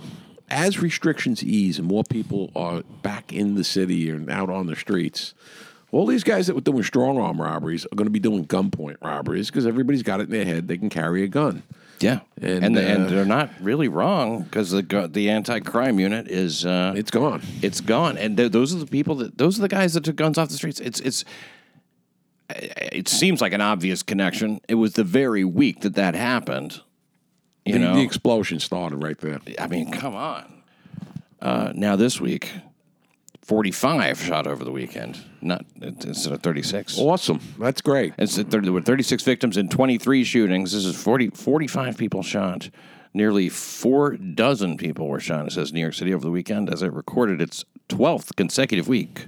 as 0.49 0.79
restrictions 0.79 1.43
ease 1.43 1.77
and 1.77 1.87
more 1.87 2.03
people 2.03 2.51
are 2.55 2.81
back 3.03 3.31
in 3.31 3.53
the 3.53 3.63
city 3.63 4.09
and 4.09 4.27
out 4.31 4.49
on 4.49 4.65
the 4.65 4.75
streets, 4.75 5.35
all 5.91 6.05
these 6.05 6.23
guys 6.23 6.47
that 6.47 6.55
were 6.55 6.61
doing 6.61 6.83
strong 6.83 7.17
arm 7.19 7.41
robberies 7.41 7.85
are 7.85 7.95
going 7.95 8.05
to 8.07 8.11
be 8.11 8.19
doing 8.19 8.45
gunpoint 8.45 8.97
robberies 9.01 9.47
because 9.47 9.65
everybody's 9.67 10.03
got 10.03 10.19
it 10.21 10.23
in 10.23 10.29
their 10.31 10.45
head 10.45 10.67
they 10.67 10.77
can 10.77 10.89
carry 10.89 11.23
a 11.23 11.27
gun. 11.27 11.63
Yeah, 11.99 12.21
And, 12.41 12.63
and 12.65 12.77
and, 12.77 13.05
uh, 13.05 13.09
they're 13.09 13.25
not 13.25 13.51
really 13.61 13.87
wrong 13.87 14.41
because 14.43 14.71
the 14.71 14.81
the 15.11 15.29
anti 15.29 15.59
crime 15.59 15.99
unit 15.99 16.27
is 16.29 16.65
uh, 16.65 16.93
It's 16.95 17.11
gone. 17.11 17.41
it's 17.61 17.79
gone, 17.79 18.17
and 18.17 18.35
th- 18.37 18.51
those 18.51 18.73
are 18.73 18.79
the 18.79 18.87
people 18.87 19.15
that 19.17 19.37
those 19.37 19.59
are 19.59 19.61
the 19.61 19.67
guys 19.67 19.93
that 19.93 20.03
took 20.05 20.15
guns 20.15 20.37
off 20.39 20.49
the 20.49 20.55
streets. 20.55 20.79
It's 20.79 20.99
it's. 21.01 21.23
It 22.49 23.07
seems 23.07 23.39
like 23.39 23.53
an 23.53 23.61
obvious 23.61 24.03
connection. 24.03 24.59
It 24.67 24.75
was 24.75 24.93
the 24.93 25.03
very 25.05 25.45
week 25.45 25.81
that 25.81 25.95
that 25.95 26.15
happened. 26.15 26.81
You 27.65 27.73
The, 27.73 27.79
know, 27.79 27.95
the 27.95 28.01
explosion 28.01 28.59
started 28.59 28.97
right 28.97 29.17
there. 29.19 29.39
I 29.57 29.67
mean, 29.67 29.91
come 29.91 30.15
on. 30.15 30.51
Uh, 31.39 31.71
now 31.75 31.95
this 31.95 32.19
week, 32.19 32.51
forty-five 33.41 34.19
shot 34.21 34.47
over 34.47 34.63
the 34.63 34.71
weekend, 34.71 35.19
not 35.41 35.65
instead 35.81 36.33
of 36.33 36.41
thirty-six. 36.41 36.97
Awesome. 36.97 37.39
That's 37.59 37.81
great. 37.81 38.13
It's 38.17 38.35
there 38.35 38.61
were 38.71 38.81
36 38.81 39.23
victims 39.23 39.57
in 39.57 39.69
23 39.69 40.23
shootings. 40.23 40.71
This 40.73 40.85
is 40.85 40.95
40, 41.01 41.29
45 41.31 41.97
people 41.97 42.23
shot. 42.23 42.69
Nearly 43.13 43.49
four 43.49 44.15
dozen 44.15 44.77
people 44.77 45.07
were 45.07 45.19
shot, 45.19 45.45
it 45.45 45.51
says 45.51 45.73
New 45.73 45.81
York 45.81 45.93
City 45.93 46.13
over 46.13 46.23
the 46.23 46.31
weekend, 46.31 46.71
as 46.71 46.81
it 46.81 46.93
recorded 46.93 47.41
its 47.41 47.65
12th 47.89 48.37
consecutive 48.37 48.87
week 48.87 49.27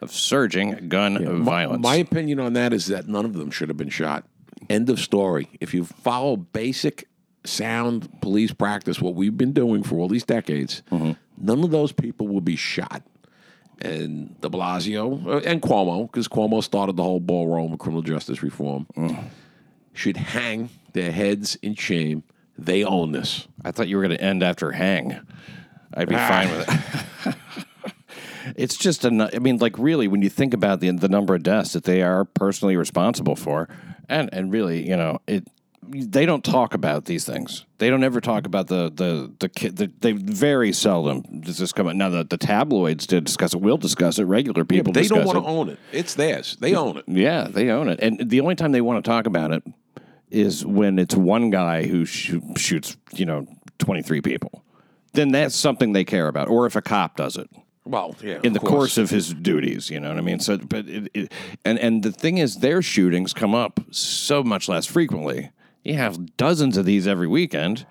of 0.00 0.10
surging 0.10 0.88
gun 0.88 1.42
violence. 1.44 1.82
My 1.82 1.96
opinion 1.96 2.40
on 2.40 2.54
that 2.54 2.72
is 2.72 2.86
that 2.86 3.06
none 3.06 3.26
of 3.26 3.34
them 3.34 3.50
should 3.50 3.68
have 3.68 3.76
been 3.76 3.90
shot. 3.90 4.24
End 4.70 4.88
of 4.88 4.98
story. 4.98 5.48
If 5.60 5.74
you 5.74 5.84
follow 5.84 6.36
basic 6.36 7.06
sound 7.44 8.08
police 8.22 8.52
practice, 8.52 8.98
what 9.00 9.14
we've 9.14 9.36
been 9.36 9.52
doing 9.52 9.82
for 9.82 9.96
all 9.96 10.08
these 10.08 10.24
decades, 10.24 10.82
Mm-hmm. 10.90 11.12
none 11.36 11.62
of 11.64 11.70
those 11.70 11.92
people 11.92 12.28
will 12.28 12.40
be 12.40 12.56
shot. 12.56 13.02
And 13.80 14.40
De 14.40 14.48
Blasio 14.48 15.24
uh, 15.26 15.38
and 15.44 15.62
Cuomo, 15.62 16.10
because 16.10 16.28
Cuomo 16.28 16.62
started 16.62 16.96
the 16.96 17.02
whole 17.02 17.20
ball 17.20 17.46
rolling 17.48 17.70
with 17.70 17.80
criminal 17.80 18.02
justice 18.02 18.42
reform, 18.42 18.86
should 19.92 20.16
hang 20.16 20.70
their 20.92 21.12
heads 21.12 21.56
in 21.62 21.74
shame. 21.74 22.22
They 22.56 22.82
own 22.84 23.12
this. 23.12 23.46
I 23.64 23.70
thought 23.70 23.88
you 23.88 23.96
were 23.96 24.02
going 24.02 24.16
to 24.18 24.22
end 24.24 24.42
after 24.42 24.72
hang. 24.72 25.20
I'd 25.94 26.08
be 26.08 26.16
Ah. 26.16 26.28
fine 26.28 26.50
with 26.50 26.68
it. 27.26 27.34
it's 28.56 28.76
just 28.76 29.04
a. 29.04 29.30
I 29.34 29.38
mean, 29.38 29.58
like 29.58 29.78
really, 29.78 30.08
when 30.08 30.22
you 30.22 30.28
think 30.28 30.54
about 30.54 30.80
the 30.80 30.90
the 30.90 31.08
number 31.08 31.34
of 31.34 31.42
deaths 31.42 31.72
that 31.72 31.84
they 31.84 32.02
are 32.02 32.24
personally 32.24 32.76
responsible 32.76 33.36
for, 33.36 33.68
and 34.08 34.28
and 34.32 34.52
really, 34.52 34.88
you 34.88 34.96
know, 34.96 35.20
it. 35.26 35.46
They 35.90 36.26
don't 36.26 36.44
talk 36.44 36.74
about 36.74 37.06
these 37.06 37.24
things. 37.24 37.64
They 37.78 37.90
don't 37.90 38.04
ever 38.04 38.20
talk 38.20 38.46
about 38.46 38.66
the 38.68 38.90
the 38.94 39.32
the 39.38 39.48
kid. 39.48 39.76
The, 39.76 39.86
they 40.00 40.12
very 40.12 40.72
seldom 40.72 41.22
does 41.40 41.58
this 41.58 41.72
come 41.72 41.88
out. 41.88 41.96
Now 41.96 42.08
the, 42.08 42.24
the 42.24 42.36
tabloids 42.38 43.06
did 43.06 43.24
discuss 43.24 43.54
it. 43.54 43.60
We'll 43.60 43.76
discuss 43.76 44.18
it. 44.18 44.24
Regular 44.24 44.64
people. 44.64 44.92
They 44.92 45.08
don't 45.08 45.24
want 45.24 45.38
to 45.38 45.44
own 45.44 45.68
it. 45.68 45.78
It's 45.92 46.14
theirs. 46.14 46.56
They 46.60 46.74
own 46.74 46.98
it. 46.98 47.04
Yeah, 47.06 47.48
they 47.48 47.70
own 47.70 47.88
it. 47.88 48.00
And 48.00 48.28
the 48.28 48.40
only 48.40 48.54
time 48.54 48.72
they 48.72 48.80
want 48.80 49.04
to 49.04 49.08
talk 49.08 49.26
about 49.26 49.52
it 49.52 49.62
is 50.30 50.64
when 50.64 50.98
it's 50.98 51.14
one 51.14 51.50
guy 51.50 51.86
who 51.86 52.04
sh- 52.04 52.34
shoots, 52.56 52.96
you 53.14 53.24
know, 53.24 53.46
23 53.78 54.20
people. 54.20 54.62
Then 55.14 55.30
that's 55.32 55.54
something 55.54 55.92
they 55.92 56.04
care 56.04 56.28
about. 56.28 56.48
Or 56.48 56.66
if 56.66 56.76
a 56.76 56.82
cop 56.82 57.16
does 57.16 57.36
it 57.36 57.48
Well, 57.84 58.14
yeah. 58.22 58.40
in 58.42 58.52
the 58.52 58.60
course 58.60 58.98
of 58.98 59.08
his 59.08 59.32
duties, 59.32 59.88
you 59.88 59.98
know 60.00 60.10
what 60.10 60.18
I 60.18 60.20
mean? 60.20 60.38
So, 60.40 60.58
but 60.58 60.86
it, 60.86 61.10
it, 61.14 61.32
and, 61.64 61.78
and 61.78 62.02
the 62.02 62.12
thing 62.12 62.38
is, 62.38 62.56
their 62.56 62.82
shootings 62.82 63.32
come 63.32 63.54
up 63.54 63.80
so 63.90 64.42
much 64.42 64.68
less 64.68 64.84
frequently. 64.84 65.50
You 65.88 65.94
have 65.94 66.36
dozens 66.36 66.76
of 66.76 66.84
these 66.84 67.08
every 67.08 67.26
weekend, 67.26 67.86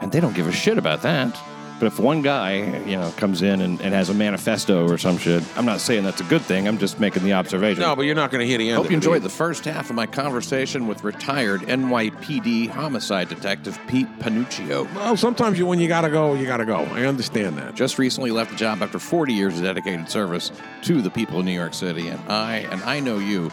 and 0.00 0.10
they 0.10 0.20
don't 0.20 0.34
give 0.34 0.46
a 0.46 0.52
shit 0.52 0.78
about 0.78 1.02
that. 1.02 1.38
But 1.78 1.88
if 1.88 1.98
one 1.98 2.22
guy, 2.22 2.54
you 2.86 2.96
know, 2.96 3.10
comes 3.18 3.42
in 3.42 3.60
and, 3.60 3.78
and 3.82 3.92
has 3.92 4.08
a 4.08 4.14
manifesto 4.14 4.88
or 4.88 4.96
some 4.96 5.18
shit, 5.18 5.42
I'm 5.54 5.66
not 5.66 5.80
saying 5.80 6.04
that's 6.04 6.22
a 6.22 6.24
good 6.24 6.40
thing. 6.40 6.66
I'm 6.66 6.78
just 6.78 6.98
making 6.98 7.24
the 7.24 7.34
observation. 7.34 7.82
No, 7.82 7.94
but 7.94 8.02
you're 8.02 8.14
not 8.14 8.30
going 8.30 8.40
to 8.40 8.46
hear 8.46 8.56
the 8.56 8.70
end. 8.70 8.76
Hope 8.78 8.86
of 8.86 8.90
you 8.90 8.94
it 8.94 9.00
enjoyed 9.00 9.16
either. 9.16 9.24
the 9.24 9.34
first 9.34 9.66
half 9.66 9.90
of 9.90 9.96
my 9.96 10.06
conversation 10.06 10.86
with 10.86 11.04
retired 11.04 11.60
NYPD 11.62 12.70
homicide 12.70 13.28
detective 13.28 13.78
Pete 13.86 14.08
Panuccio. 14.18 14.90
Well, 14.94 15.18
sometimes 15.18 15.58
you 15.58 15.66
when 15.66 15.78
you 15.78 15.88
gotta 15.88 16.08
go, 16.08 16.32
you 16.32 16.46
gotta 16.46 16.64
go. 16.64 16.78
I 16.92 17.04
understand 17.04 17.58
that. 17.58 17.74
Just 17.74 17.98
recently 17.98 18.30
left 18.30 18.52
the 18.52 18.56
job 18.56 18.80
after 18.80 18.98
40 18.98 19.34
years 19.34 19.58
of 19.58 19.64
dedicated 19.64 20.08
service 20.08 20.52
to 20.84 21.02
the 21.02 21.10
people 21.10 21.40
of 21.40 21.44
New 21.44 21.52
York 21.52 21.74
City, 21.74 22.08
and 22.08 22.20
I 22.32 22.60
and 22.70 22.82
I 22.84 23.00
know 23.00 23.18
you 23.18 23.50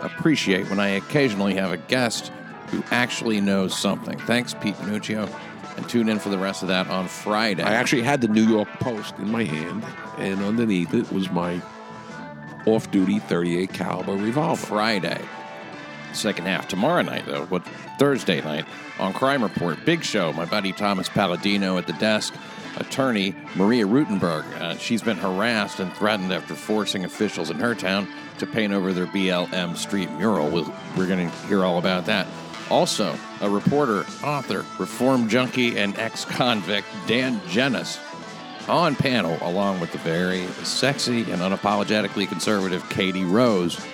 appreciate 0.00 0.68
when 0.68 0.80
I 0.80 0.88
occasionally 0.88 1.54
have 1.54 1.72
a 1.72 1.76
guest 1.78 2.32
who 2.70 2.82
actually 2.90 3.40
knows 3.40 3.76
something. 3.76 4.18
Thanks, 4.20 4.54
Pete 4.54 4.74
Panuccio, 4.76 5.28
and 5.76 5.88
tune 5.88 6.08
in 6.08 6.18
for 6.18 6.28
the 6.28 6.38
rest 6.38 6.62
of 6.62 6.68
that 6.68 6.88
on 6.88 7.08
Friday. 7.08 7.62
I 7.62 7.74
actually 7.74 8.02
had 8.02 8.20
the 8.20 8.28
New 8.28 8.46
York 8.46 8.68
Post 8.80 9.18
in 9.18 9.30
my 9.30 9.44
hand, 9.44 9.84
and 10.18 10.42
underneath 10.42 10.94
it 10.94 11.10
was 11.12 11.30
my 11.30 11.60
off-duty 12.66 13.18
38 13.20 13.72
caliber 13.72 14.14
revolver. 14.14 14.66
Friday. 14.66 15.20
Second 16.12 16.46
half 16.46 16.68
tomorrow 16.68 17.02
night, 17.02 17.24
though. 17.26 17.44
What 17.46 17.64
Thursday 17.98 18.40
night 18.40 18.66
on 18.98 19.12
Crime 19.12 19.42
Report? 19.42 19.84
Big 19.84 20.02
show. 20.02 20.32
My 20.32 20.44
buddy 20.44 20.72
Thomas 20.72 21.08
Palladino 21.08 21.78
at 21.78 21.86
the 21.86 21.92
desk. 21.94 22.34
Attorney 22.76 23.34
Maria 23.56 23.86
Rutenberg. 23.86 24.44
Uh, 24.60 24.76
she's 24.76 25.02
been 25.02 25.16
harassed 25.16 25.80
and 25.80 25.92
threatened 25.92 26.32
after 26.32 26.54
forcing 26.54 27.04
officials 27.04 27.50
in 27.50 27.58
her 27.58 27.74
town 27.74 28.08
to 28.38 28.46
paint 28.46 28.72
over 28.72 28.92
their 28.92 29.06
BLM 29.06 29.76
street 29.76 30.10
mural. 30.12 30.48
We'll, 30.48 30.72
we're 30.96 31.06
going 31.06 31.28
to 31.30 31.36
hear 31.46 31.64
all 31.64 31.78
about 31.78 32.06
that. 32.06 32.26
Also, 32.70 33.16
a 33.40 33.50
reporter, 33.50 34.06
author, 34.22 34.64
reform 34.78 35.28
junkie, 35.28 35.76
and 35.76 35.98
ex-convict 35.98 36.86
Dan 37.06 37.40
Genis 37.48 37.98
on 38.68 38.94
panel 38.94 39.36
along 39.42 39.80
with 39.80 39.90
the 39.90 39.98
very 39.98 40.46
sexy 40.62 41.22
and 41.30 41.42
unapologetically 41.42 42.28
conservative 42.28 42.88
Katie 42.88 43.24
Rose, 43.24 43.84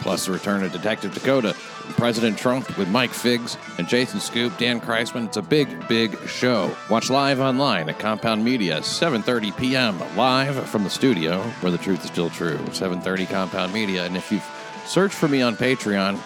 plus 0.00 0.26
the 0.26 0.32
return 0.32 0.64
of 0.64 0.72
Detective 0.72 1.14
Dakota, 1.14 1.54
President 1.96 2.36
Trump 2.36 2.76
with 2.76 2.88
Mike 2.88 3.12
Figs 3.12 3.56
and 3.78 3.86
Jason 3.86 4.18
Scoop, 4.18 4.58
Dan 4.58 4.80
Kreisman. 4.80 5.26
It's 5.26 5.36
a 5.36 5.42
big, 5.42 5.86
big 5.86 6.18
show. 6.26 6.74
Watch 6.90 7.10
live 7.10 7.38
online 7.38 7.88
at 7.88 8.00
Compound 8.00 8.44
Media, 8.44 8.80
7:30 8.80 9.56
p.m. 9.56 10.00
live 10.16 10.68
from 10.68 10.82
the 10.82 10.90
studio 10.90 11.40
where 11.60 11.70
the 11.70 11.78
truth 11.78 12.04
is 12.04 12.10
still 12.10 12.30
true. 12.30 12.58
7:30 12.70 13.30
Compound 13.30 13.72
Media, 13.72 14.04
and 14.04 14.16
if 14.16 14.32
you've 14.32 14.44
searched 14.84 15.14
for 15.14 15.28
me 15.28 15.42
on 15.42 15.54
Patreon, 15.54 16.18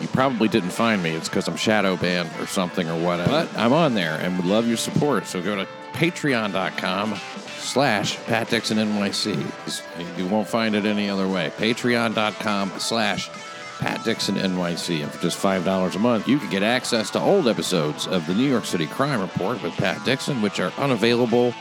you 0.00 0.08
probably 0.08 0.48
didn't 0.48 0.70
find 0.70 1.02
me. 1.02 1.10
It's 1.10 1.28
because 1.28 1.48
I'm 1.48 1.56
shadow 1.56 1.96
banned 1.96 2.30
or 2.40 2.46
something 2.46 2.88
or 2.88 3.00
whatever. 3.02 3.30
But 3.30 3.56
I'm 3.56 3.72
on 3.72 3.94
there 3.94 4.14
and 4.16 4.36
would 4.36 4.46
love 4.46 4.66
your 4.68 4.76
support. 4.76 5.26
So 5.26 5.42
go 5.42 5.56
to 5.56 5.66
patreon.com 5.92 7.16
slash 7.58 8.16
Pat 8.26 8.48
Dixon 8.48 8.78
NYC. 8.78 10.18
You 10.18 10.26
won't 10.26 10.48
find 10.48 10.74
it 10.74 10.84
any 10.84 11.08
other 11.08 11.26
way. 11.28 11.50
Patreon.com 11.56 12.72
slash 12.78 13.30
Pat 13.78 14.04
Dixon 14.04 14.36
NYC. 14.36 15.02
And 15.02 15.12
for 15.12 15.20
just 15.20 15.42
$5 15.42 15.94
a 15.94 15.98
month, 15.98 16.28
you 16.28 16.38
can 16.38 16.50
get 16.50 16.62
access 16.62 17.10
to 17.10 17.20
old 17.20 17.48
episodes 17.48 18.06
of 18.06 18.26
the 18.26 18.34
New 18.34 18.48
York 18.48 18.64
City 18.64 18.86
Crime 18.86 19.20
Report 19.20 19.62
with 19.62 19.74
Pat 19.74 20.04
Dixon, 20.04 20.42
which 20.42 20.60
are 20.60 20.72
unavailable 20.78 21.54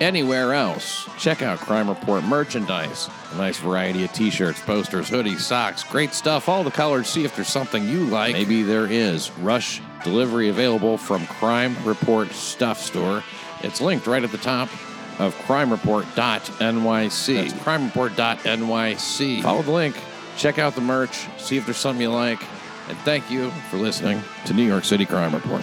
anywhere 0.00 0.54
else. 0.54 1.08
Check 1.18 1.42
out 1.42 1.58
Crime 1.58 1.88
Report 1.88 2.24
merchandise. 2.24 3.08
A 3.32 3.36
nice 3.36 3.58
variety 3.58 4.04
of 4.04 4.12
t 4.12 4.30
shirts, 4.30 4.60
posters, 4.60 5.10
hoodies, 5.10 5.40
socks, 5.40 5.84
great 5.84 6.12
stuff, 6.12 6.48
all 6.48 6.64
the 6.64 6.70
colors. 6.70 7.08
See 7.08 7.24
if 7.24 7.36
there's 7.36 7.48
something 7.48 7.86
you 7.88 8.04
like. 8.06 8.32
Maybe 8.32 8.62
there 8.62 8.86
is. 8.86 9.30
Rush 9.38 9.80
delivery 10.02 10.48
available 10.48 10.96
from 10.96 11.26
Crime 11.26 11.76
Report 11.84 12.30
Stuff 12.32 12.80
Store. 12.80 13.22
It's 13.62 13.80
linked 13.80 14.06
right 14.06 14.24
at 14.24 14.32
the 14.32 14.38
top 14.38 14.68
of 15.18 15.34
crimereport.nyc. 15.46 17.34
That's 17.34 17.52
crimereport.nyc. 17.52 19.42
Follow 19.42 19.62
the 19.62 19.70
link, 19.70 19.96
check 20.36 20.58
out 20.58 20.74
the 20.74 20.80
merch, 20.80 21.28
see 21.38 21.58
if 21.58 21.66
there's 21.66 21.76
something 21.76 22.00
you 22.02 22.10
like, 22.10 22.42
and 22.88 22.96
thank 22.98 23.30
you 23.30 23.50
for 23.70 23.76
listening 23.76 24.22
to 24.46 24.54
New 24.54 24.64
York 24.64 24.84
City 24.84 25.04
Crime 25.04 25.34
Report. 25.34 25.62